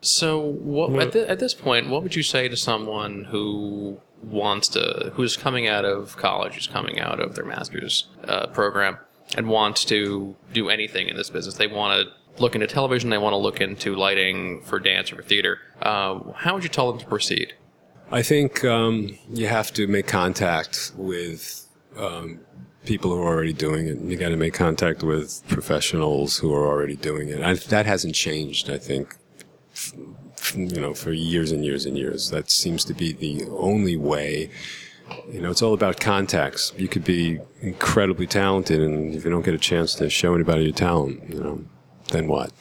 [0.00, 4.68] So, what, at, thi- at this point, what would you say to someone who wants
[4.70, 8.98] to, who's coming out of college, who's coming out of their master's uh, program,
[9.36, 11.54] and wants to do anything in this business?
[11.56, 15.16] They want to look into television, they want to look into lighting for dance or
[15.16, 15.58] for theater.
[15.82, 17.54] Uh, how would you tell them to proceed?
[18.10, 21.66] I think um, you have to make contact with
[21.96, 22.40] um,
[22.84, 23.98] people who are already doing it.
[23.98, 27.42] You got to make contact with professionals who are already doing it.
[27.42, 29.16] I, that hasn't changed, I think,
[29.72, 29.94] f-
[30.54, 32.30] you know, for years and years and years.
[32.30, 34.50] That seems to be the only way.
[35.30, 36.72] You know, it's all about contacts.
[36.76, 40.64] You could be incredibly talented, and if you don't get a chance to show anybody
[40.64, 41.64] your talent, you know,
[42.10, 42.52] then what?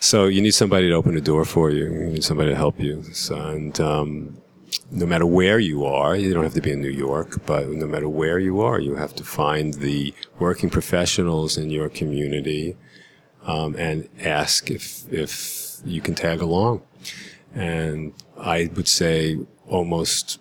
[0.00, 1.84] So you need somebody to open the door for you.
[1.84, 3.02] You need somebody to help you.
[3.12, 4.40] So, and um,
[4.90, 7.86] no matter where you are, you don't have to be in New York, but no
[7.86, 12.76] matter where you are, you have to find the working professionals in your community
[13.46, 16.82] um, and ask if if you can tag along.
[17.54, 20.40] And I would say almost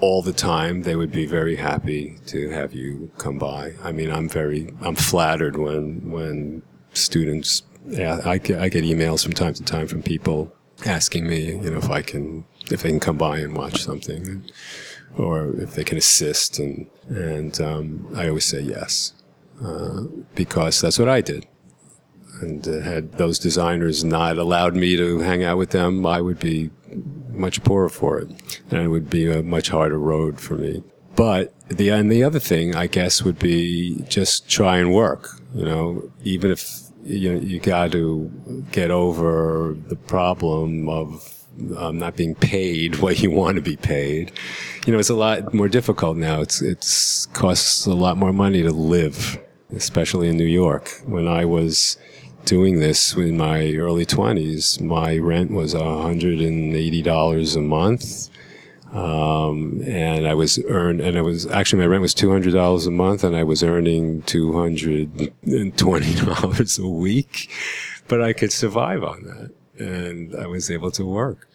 [0.00, 3.74] all the time they would be very happy to have you come by.
[3.82, 9.22] I mean, I'm very I'm flattered when when students yeah, I get, I get emails
[9.22, 10.52] from time to time from people
[10.86, 14.44] asking me, you know, if I can if they can come by and watch something,
[15.16, 19.14] or if they can assist, and and um, I always say yes
[19.64, 20.02] uh,
[20.34, 21.46] because that's what I did.
[22.40, 26.38] And uh, had those designers not allowed me to hang out with them, I would
[26.38, 26.70] be
[27.30, 28.28] much poorer for it,
[28.70, 30.82] and it would be a much harder road for me.
[31.16, 35.28] But the and the other thing, I guess, would be just try and work.
[35.54, 38.30] You know, even if you you got to
[38.72, 41.40] get over the problem of
[41.76, 44.32] um, not being paid what you want to be paid.
[44.86, 46.40] You know, it's a lot more difficult now.
[46.40, 49.38] It's it's costs a lot more money to live,
[49.74, 50.90] especially in New York.
[51.04, 51.96] When I was
[52.44, 58.29] doing this in my early twenties, my rent was hundred and eighty dollars a month.
[58.92, 62.86] Um, and I was earned, and it was actually my rent was two hundred dollars
[62.86, 67.50] a month, and I was earning two hundred and twenty dollars a week,
[68.08, 71.48] but I could survive on that, and I was able to work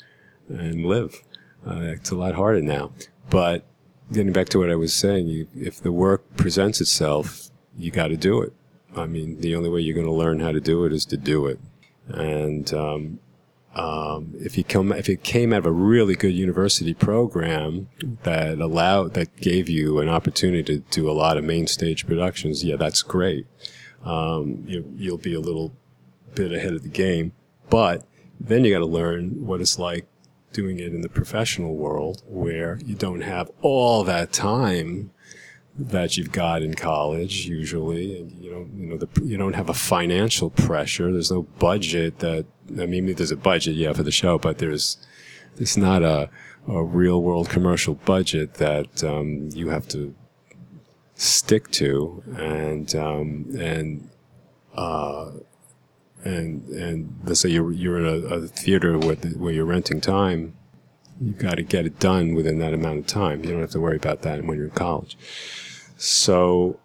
[0.48, 1.22] and live.
[1.68, 2.92] Uh, it's a lot harder now,
[3.30, 3.66] but
[4.14, 8.10] getting back to what I was saying, you, if the work presents itself, you got
[8.10, 8.54] to do it.
[8.96, 11.18] I mean, the only way you're going to learn how to do it is to
[11.18, 11.60] do it,
[12.08, 13.20] and um,
[13.76, 17.90] um, if you come, if it came out of a really good university program
[18.24, 22.64] that allowed, that gave you an opportunity to do a lot of main stage productions,
[22.64, 23.46] yeah, that's great.
[24.04, 25.74] Um, you, you'll be a little
[26.36, 27.34] bit ahead of the game,
[27.70, 28.06] but
[28.40, 30.06] then you got to learn what it's like
[30.54, 35.12] doing it in the professional world where you don't have all that time
[35.78, 39.70] that you've got in college usually and you don't you know the, you don't have
[39.70, 41.12] a financial pressure.
[41.12, 42.46] There's no budget that
[42.80, 44.98] I mean there's a budget yeah for the show but there's
[45.58, 46.30] there's not a
[46.68, 50.16] a real world commercial budget that um, you have to
[51.16, 52.24] stick to.
[52.38, 54.10] And um, and
[54.76, 55.32] uh,
[56.24, 60.02] and and let's say you're you're in a, a theater where the, where you're renting
[60.02, 60.56] time
[61.22, 63.80] you got to get it done within that amount of time you don't have to
[63.80, 65.18] worry about that when you're in college
[65.97, 66.80] so,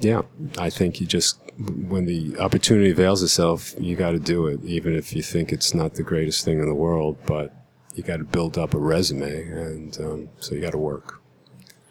[0.00, 0.22] yeah,
[0.58, 4.94] I think you just, when the opportunity avails itself, you got to do it, even
[4.94, 7.52] if you think it's not the greatest thing in the world, but
[7.94, 11.22] you got to build up a resume, and um, so you got to work.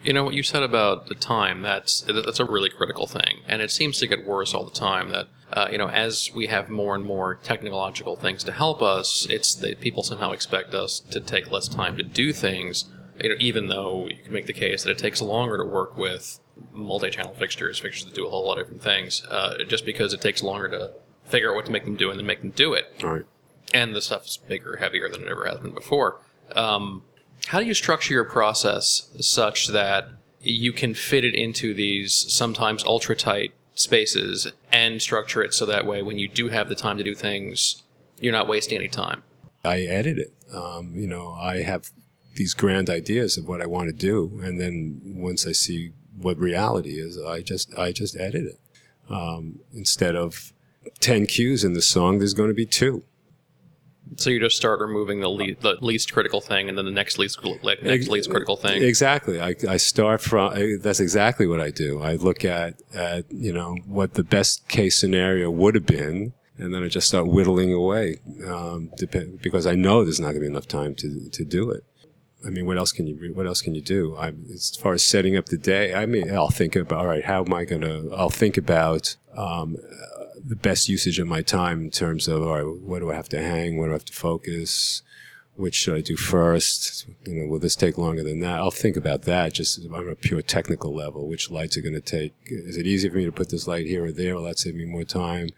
[0.06, 1.64] You know what you said about the time.
[1.64, 5.10] That's that's a really critical thing, and it seems to get worse all the time.
[5.10, 9.26] That uh, you know, as we have more and more technological things to help us,
[9.32, 12.86] it's that people somehow expect us to take less time to do things.
[13.20, 15.98] You know, even though you can make the case that it takes longer to work
[15.98, 16.40] with
[16.72, 20.22] multi-channel fixtures, fixtures that do a whole lot of different things, uh, just because it
[20.22, 20.92] takes longer to
[21.24, 23.02] figure out what to make them do and then make them do it.
[23.02, 23.24] Right.
[23.74, 26.22] And the stuff is bigger, heavier than it ever has been before.
[26.56, 27.04] Um,
[27.48, 30.10] how do you structure your process such that
[30.42, 35.86] you can fit it into these sometimes ultra tight spaces and structure it so that
[35.86, 37.84] way when you do have the time to do things,
[38.20, 39.24] you're not wasting any time?
[39.64, 40.34] I edit it.
[40.54, 41.90] Um, you know, I have
[42.36, 46.38] these grand ideas of what I want to do, and then once I see what
[46.38, 47.20] reality is.
[47.20, 48.60] I just I just edit it.
[49.10, 50.54] Um, instead of
[51.00, 53.04] ten cues in the song, there's going to be two.
[54.18, 57.18] So you just start removing the, le- the least critical thing, and then the next
[57.18, 58.82] least next least critical thing.
[58.84, 59.42] Exactly.
[59.42, 60.54] I, I start from.
[60.82, 62.02] That's exactly what I do.
[62.02, 66.74] I look at at you know what the best case scenario would have been, and
[66.74, 70.42] then I just start whittling away, um, depend, because I know there's not going to
[70.42, 71.84] be enough time to to do it.
[72.46, 74.16] I mean, what else can you what else can you do?
[74.18, 77.26] I, as far as setting up the day, I mean, I'll think about all right.
[77.26, 78.14] How am I going to?
[78.16, 79.78] I'll think about um,
[80.48, 83.30] the best usage of my time in terms of all right, where do I have
[83.30, 83.78] to hang?
[83.78, 85.02] Where do I have to focus?
[85.56, 87.08] Which should I do first?
[87.26, 88.60] You know, will this take longer than that?
[88.60, 91.28] I'll think about that just on a pure technical level.
[91.28, 92.34] Which lights are going to take?
[92.46, 94.36] Is it easy for me to put this light here or there?
[94.36, 95.50] Will that save me more time?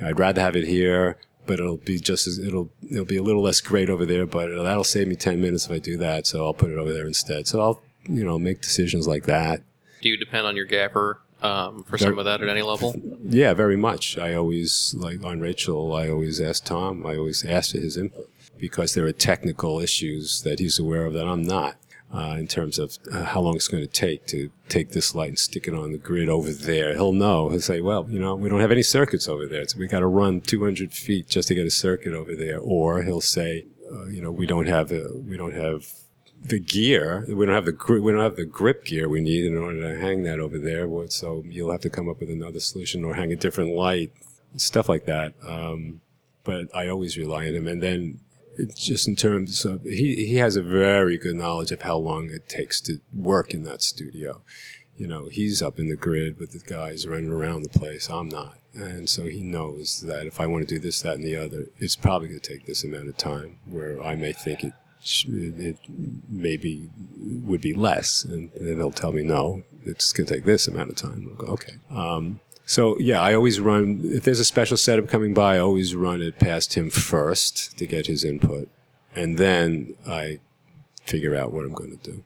[0.00, 3.42] I'd rather have it here but it'll be just as it'll it'll be a little
[3.42, 6.26] less great over there, but that'll save me ten minutes if I do that.
[6.26, 7.46] So I'll put it over there instead.
[7.46, 9.62] So I'll you know make decisions like that.
[10.00, 12.94] Do you depend on your gaffer um, for some of that at any level?
[13.24, 14.16] Yeah, very much.
[14.18, 15.94] I always like on Rachael.
[15.94, 17.06] I always ask Tom.
[17.06, 21.14] I always ask for his input because there are technical issues that he's aware of
[21.14, 21.76] that I'm not.
[22.14, 25.30] Uh, in terms of uh, how long it's going to take to take this light
[25.30, 26.92] and stick it on the grid over there.
[26.92, 27.48] He'll know.
[27.48, 29.66] He'll say, well, you know, we don't have any circuits over there.
[29.66, 32.58] So we got to run 200 feet just to get a circuit over there.
[32.58, 35.86] Or he'll say, uh, you know, we don't have, a, we don't have
[36.44, 37.24] the gear.
[37.28, 39.80] We don't have the gri- we don't have the grip gear we need in order
[39.80, 40.88] to hang that over there.
[41.08, 44.12] So you'll have to come up with another solution or hang a different light,
[44.56, 45.34] stuff like that.
[45.46, 46.00] Um,
[46.44, 47.66] but I always rely on him.
[47.68, 48.20] And then
[48.74, 52.48] just in terms of he he has a very good knowledge of how long it
[52.48, 54.42] takes to work in that studio.
[54.96, 58.10] You know, he's up in the grid with the guys running around the place.
[58.10, 58.58] I'm not.
[58.74, 61.66] And so he knows that if I want to do this, that, and the other,
[61.78, 64.72] it's probably going to take this amount of time where I may think it,
[65.28, 65.78] it
[66.28, 66.88] maybe
[67.18, 68.24] would be less.
[68.24, 71.28] And they'll tell me, no, it's going to take this amount of time.
[71.30, 71.74] I'll go, okay.
[71.90, 75.94] Um, so yeah, I always run, if there's a special setup coming by, I always
[75.94, 78.68] run it past him first to get his input.
[79.14, 80.38] And then I
[81.04, 82.22] figure out what I'm going to do.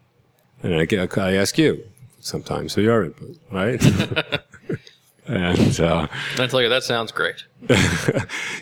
[0.62, 1.84] And I, get, I ask you
[2.20, 3.82] sometimes for your input, right?
[5.26, 6.06] and, uh,
[6.38, 7.44] I tell you, that sounds great.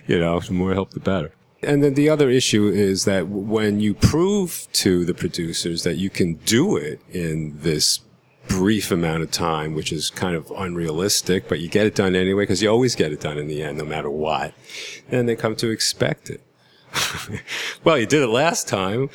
[0.06, 1.32] you know, the more help, the better.
[1.64, 6.10] And then the other issue is that when you prove to the producers that you
[6.10, 8.00] can do it in this
[8.48, 12.42] brief amount of time, which is kind of unrealistic, but you get it done anyway
[12.42, 14.52] because you always get it done in the end, no matter what,
[15.08, 16.40] then they come to expect it.
[17.84, 19.10] well, you did it last time.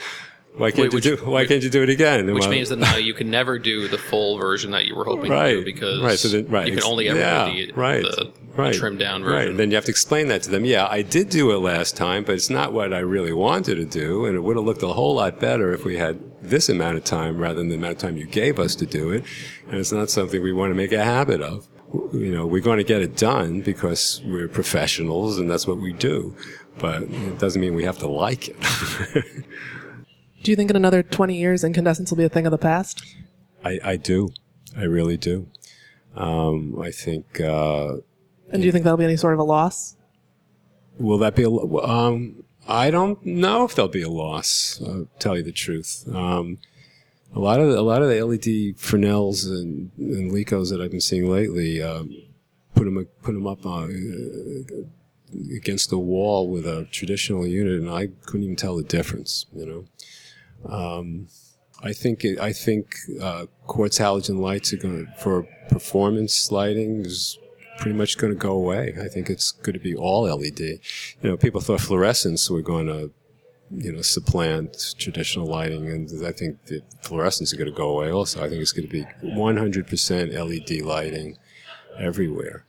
[0.57, 1.29] Why can't Wait, you which- do?
[1.31, 2.25] Why can't you do it again?
[2.33, 5.05] Which Well, means that now you can never do the full version that you were
[5.05, 7.67] hoping to right, do because right, so then, right, you can only ever yeah, do
[7.67, 9.49] the, right, the right, trimmed down Right, version.
[9.51, 10.65] and then you have to explain that to them.
[10.65, 13.85] Yeah, I did do it last time, but it's not what I really wanted to
[13.85, 16.97] do, and it would have looked a whole lot better if we had this amount
[16.97, 19.23] of time rather than the amount of time you gave us to do it.
[19.67, 21.67] And it's not something we want to make a habit of.
[22.13, 25.91] You know, we're going to get it done because we're professionals and that's what we
[25.91, 26.35] do.
[26.77, 28.55] But it doesn't mean we have to like it.
[30.43, 33.03] Do you think in another 20 years incandescence will be a thing of the past?
[33.65, 34.29] I, I do.
[34.77, 35.47] I really do.
[36.15, 37.97] Um, I think, uh,
[38.51, 39.95] And do you think that'll be any sort of a loss?
[40.97, 42.43] Will that be a um?
[42.67, 44.81] I don't know if there'll be a loss.
[44.81, 46.07] Uh, tell you the truth.
[46.13, 46.59] Um,
[47.35, 50.91] a lot of the, a lot of the LED Fresnels and, and Lekos that I've
[50.91, 52.15] been seeing lately, um,
[52.75, 53.87] put them up uh,
[55.55, 59.45] against the wall with a traditional unit, and I couldn't even tell the difference.
[59.53, 59.65] You
[60.65, 60.71] know.
[60.71, 61.27] Um,
[61.81, 67.37] I think it, I think uh, quartz halogen lights are going for performance lighting is
[67.79, 68.95] pretty much going to go away.
[69.01, 70.59] I think it's going to be all LED.
[70.59, 70.79] You
[71.23, 73.11] know, people thought fluorescents were going to,
[73.71, 78.11] you know, supplant traditional lighting, and I think the fluorescents are going to go away
[78.11, 78.43] also.
[78.43, 81.37] I think it's going to be 100% LED lighting
[81.97, 82.65] everywhere.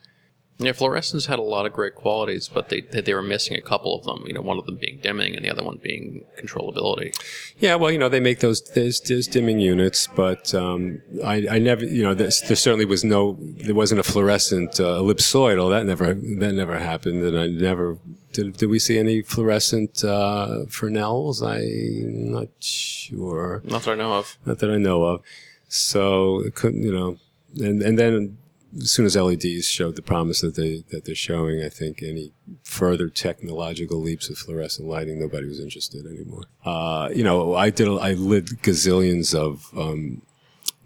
[0.60, 3.96] Yeah, fluorescents had a lot of great qualities, but they they were missing a couple
[3.96, 4.24] of them.
[4.26, 7.18] You know, one of them being dimming, and the other one being controllability.
[7.58, 11.58] Yeah, well, you know, they make those there's, there's dimming units, but um, I, I
[11.58, 15.70] never, you know, there certainly was no, there wasn't a fluorescent uh, ellipsoidal.
[15.70, 17.96] That never that never happened, and I never
[18.34, 18.58] did.
[18.58, 21.42] Did we see any fluorescent uh, Fresnels?
[21.42, 23.62] I'm not sure.
[23.64, 24.36] Not that I know of.
[24.44, 25.22] Not that I know of.
[25.68, 27.16] So it couldn't, you know,
[27.56, 28.36] and and then
[28.78, 32.32] as soon as LEDs showed the promise that they that they're showing, I think any
[32.62, 36.44] further technological leaps of fluorescent lighting, nobody was interested anymore.
[36.64, 40.22] Uh, you know, I did I lit gazillions of um,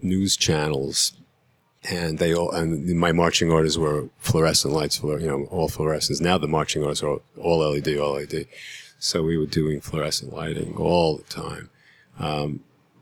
[0.01, 1.13] news channels.
[1.87, 6.19] And they all, and my marching orders were fluorescent lights, you know, all fluorescents.
[6.19, 8.47] Now the marching orders are all, all LED, all LED.
[8.97, 11.69] So we were doing fluorescent lighting all the time.
[12.17, 12.61] Um,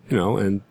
[0.09, 0.63] you know, and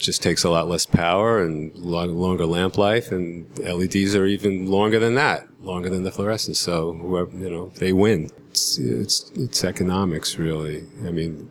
[0.00, 4.66] just takes a lot less power and lot longer lamp life, and LEDs are even
[4.66, 6.56] longer than that, longer than the fluorescents.
[6.56, 8.30] So whoever you know, they win.
[8.50, 10.86] It's it's, it's economics, really.
[11.06, 11.50] I mean,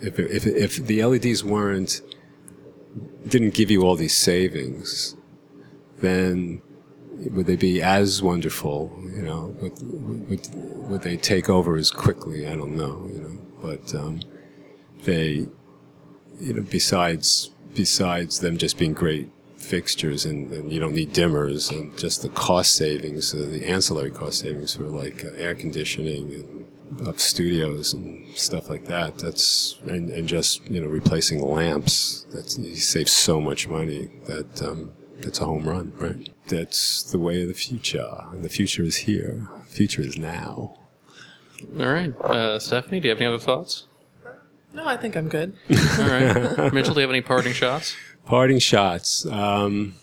[0.00, 2.00] if if if the LEDs weren't
[3.28, 5.14] didn't give you all these savings,
[5.98, 6.62] then
[7.30, 8.98] would they be as wonderful?
[9.14, 10.48] You know, would would,
[10.88, 12.48] would they take over as quickly?
[12.48, 13.08] I don't know.
[13.12, 14.20] You know, but um,
[15.04, 15.46] they,
[16.40, 21.70] you know, besides besides them just being great fixtures and, and you don't need dimmers
[21.70, 26.34] and just the cost savings, uh, the ancillary cost savings for like uh, air conditioning
[26.34, 29.18] and up studios and stuff like that.
[29.18, 32.26] That's and, and just you know replacing lamps.
[32.32, 36.28] That's you save so much money that um, that's a home run, right?
[36.48, 39.48] That's the way of the future, and the future is here.
[39.68, 40.76] The future is now.
[41.78, 43.86] All right, uh, Stephanie, do you have any other thoughts?
[44.74, 45.54] No, I think I'm good.
[45.98, 47.94] All right, Mitchell, do you have any parting shots?
[48.24, 49.26] Parting shots.
[49.26, 49.94] Um,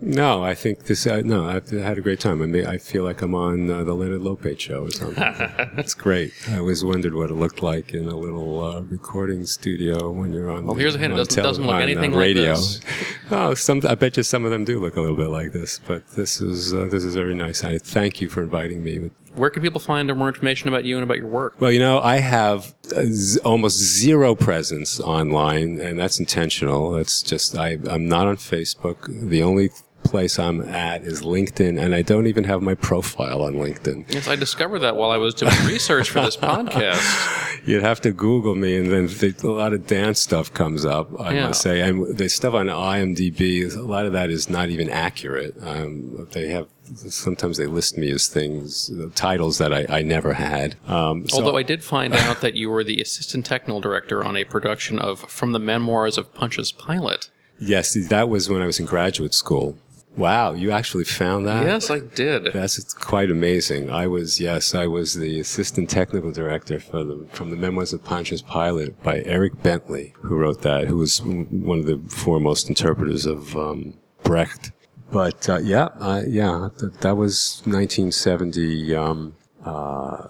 [0.00, 1.06] No, I think this.
[1.06, 2.42] Uh, no, I've had a great time.
[2.42, 5.22] I may, I feel like I'm on uh, the Leonard Lopate show or something.
[5.78, 6.32] It's great.
[6.50, 10.50] I always wondered what it looked like in a little uh, recording studio when you're
[10.50, 10.66] on.
[10.66, 11.14] Well, the- here's a hint.
[11.14, 12.54] It doesn't- tele- doesn't look on, uh, anything like radio.
[12.56, 12.80] this.
[13.30, 13.80] oh, some.
[13.88, 16.40] I bet you some of them do look a little bit like this, but this
[16.42, 17.64] is uh, this is very nice.
[17.64, 19.10] I thank you for inviting me.
[19.36, 21.54] Where can people find more information about you and about your work?
[21.60, 26.96] Well, you know, I have uh, z- almost zero presence online, and that's intentional.
[26.96, 29.06] It's just I, I'm not on Facebook.
[29.28, 29.70] The only
[30.04, 34.12] place I'm at is LinkedIn, and I don't even have my profile on LinkedIn.
[34.14, 37.62] Yes, I discovered that while I was doing research for this podcast.
[37.66, 41.08] You'd have to Google me, and then the, a lot of dance stuff comes up.
[41.20, 41.48] I Yeah.
[41.48, 45.56] must say, and the stuff on IMDb, a lot of that is not even accurate.
[45.60, 50.32] Um, they have sometimes they list me as things, uh, titles that I, I never
[50.34, 50.76] had.
[50.86, 54.36] Um, so- Although I did find out that you were the assistant technical director on
[54.36, 57.30] a production of From the Memoirs of Pontius Pilate.
[57.58, 59.78] Yes, that was when I was in graduate school.
[60.16, 61.66] Wow, you actually found that?
[61.66, 62.44] Yes, I did.
[62.54, 63.90] That's quite amazing.
[63.90, 68.02] I was, yes, I was the assistant technical director for the, from the Memoirs of
[68.02, 73.26] Pontius Pilate by Eric Bentley, who wrote that, who was one of the foremost interpreters
[73.26, 74.70] of um, Brecht.
[75.10, 79.34] But uh, yeah, uh, yeah, th- that was 1976, um,
[79.64, 80.28] uh,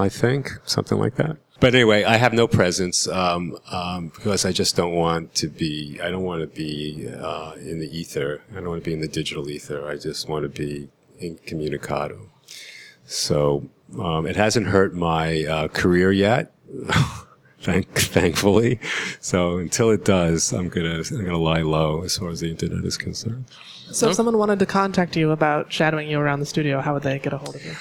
[0.00, 1.36] I think, something like that.
[1.60, 6.00] But anyway, I have no presence um, um, because I just don't want to be.
[6.02, 8.42] I don't want to be uh, in the ether.
[8.50, 9.86] I don't want to be in the digital ether.
[9.88, 10.88] I just want to be
[11.20, 12.28] incommunicado.
[13.06, 16.52] So um, it hasn't hurt my uh, career yet,
[17.62, 18.78] thank thankfully.
[19.20, 22.84] So until it does, I'm gonna I'm gonna lie low as far as the internet
[22.84, 23.46] is concerned.
[23.90, 27.02] So if someone wanted to contact you about shadowing you around the studio, how would
[27.02, 27.74] they get a hold of you?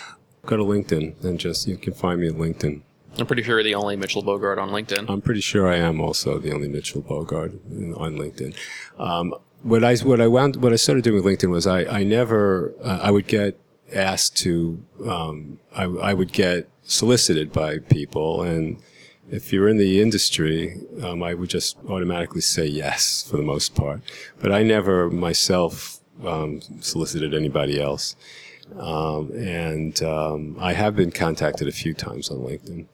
[0.46, 2.82] Go to LinkedIn and just you can find me at LinkedIn.
[3.18, 5.10] I'm pretty sure you're the only Mitchell Bogard on LinkedIn.
[5.10, 7.56] I'm pretty sure I am also the only Mitchell Bogard
[8.00, 8.56] on LinkedIn.
[8.98, 12.04] Um, what I what I wound what I started doing with LinkedIn was I I
[12.04, 13.60] never uh, I would get
[13.94, 18.82] asked to um, I I would get solicited by people and
[19.32, 23.76] if you're in the industry um, I would just automatically say yes for the most
[23.76, 24.02] part
[24.40, 28.16] but I never myself um, solicited anybody else
[28.78, 32.88] um, and um, I have been contacted a few times on LinkedIn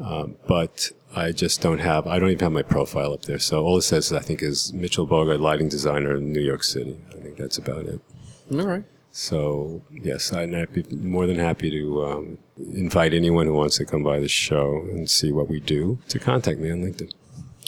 [0.00, 3.38] um, but I just don't have, I don't even have my profile up there.
[3.38, 6.96] So all it says, I think, is Mitchell Bogard, lighting designer in New York City.
[7.10, 8.00] I think that's about it.
[8.52, 8.84] All right.
[9.12, 14.02] So yes, I'd be more than happy to um, invite anyone who wants to come
[14.04, 17.12] by the show and see what we do to contact me on LinkedIn.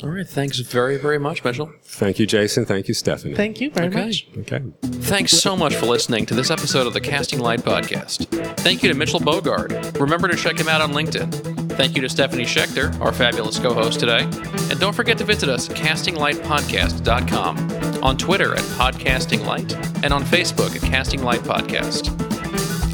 [0.02, 0.26] All right.
[0.26, 1.70] Thanks very, very much, Mitchell.
[1.84, 2.64] Thank you, Jason.
[2.64, 3.34] Thank you, Stephanie.
[3.34, 4.06] Thank you very Okay.
[4.06, 4.26] much.
[4.38, 4.62] okay.
[4.82, 8.26] Thanks so much for listening to this episode of the Casting Light Podcast.
[8.60, 10.00] Thank you to Mitchell Bogard.
[10.00, 11.30] Remember to check him out on LinkedIn.
[11.72, 14.22] Thank you to Stephanie Schechter, our fabulous co host today.
[14.70, 17.56] And don't forget to visit us at castinglightpodcast.com,
[18.02, 19.72] on Twitter at Podcasting Light,
[20.04, 22.10] and on Facebook at Casting Light Podcast.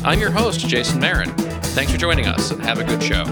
[0.05, 1.31] I'm your host, Jason Marin.
[1.75, 3.25] Thanks for joining us, and have a good show.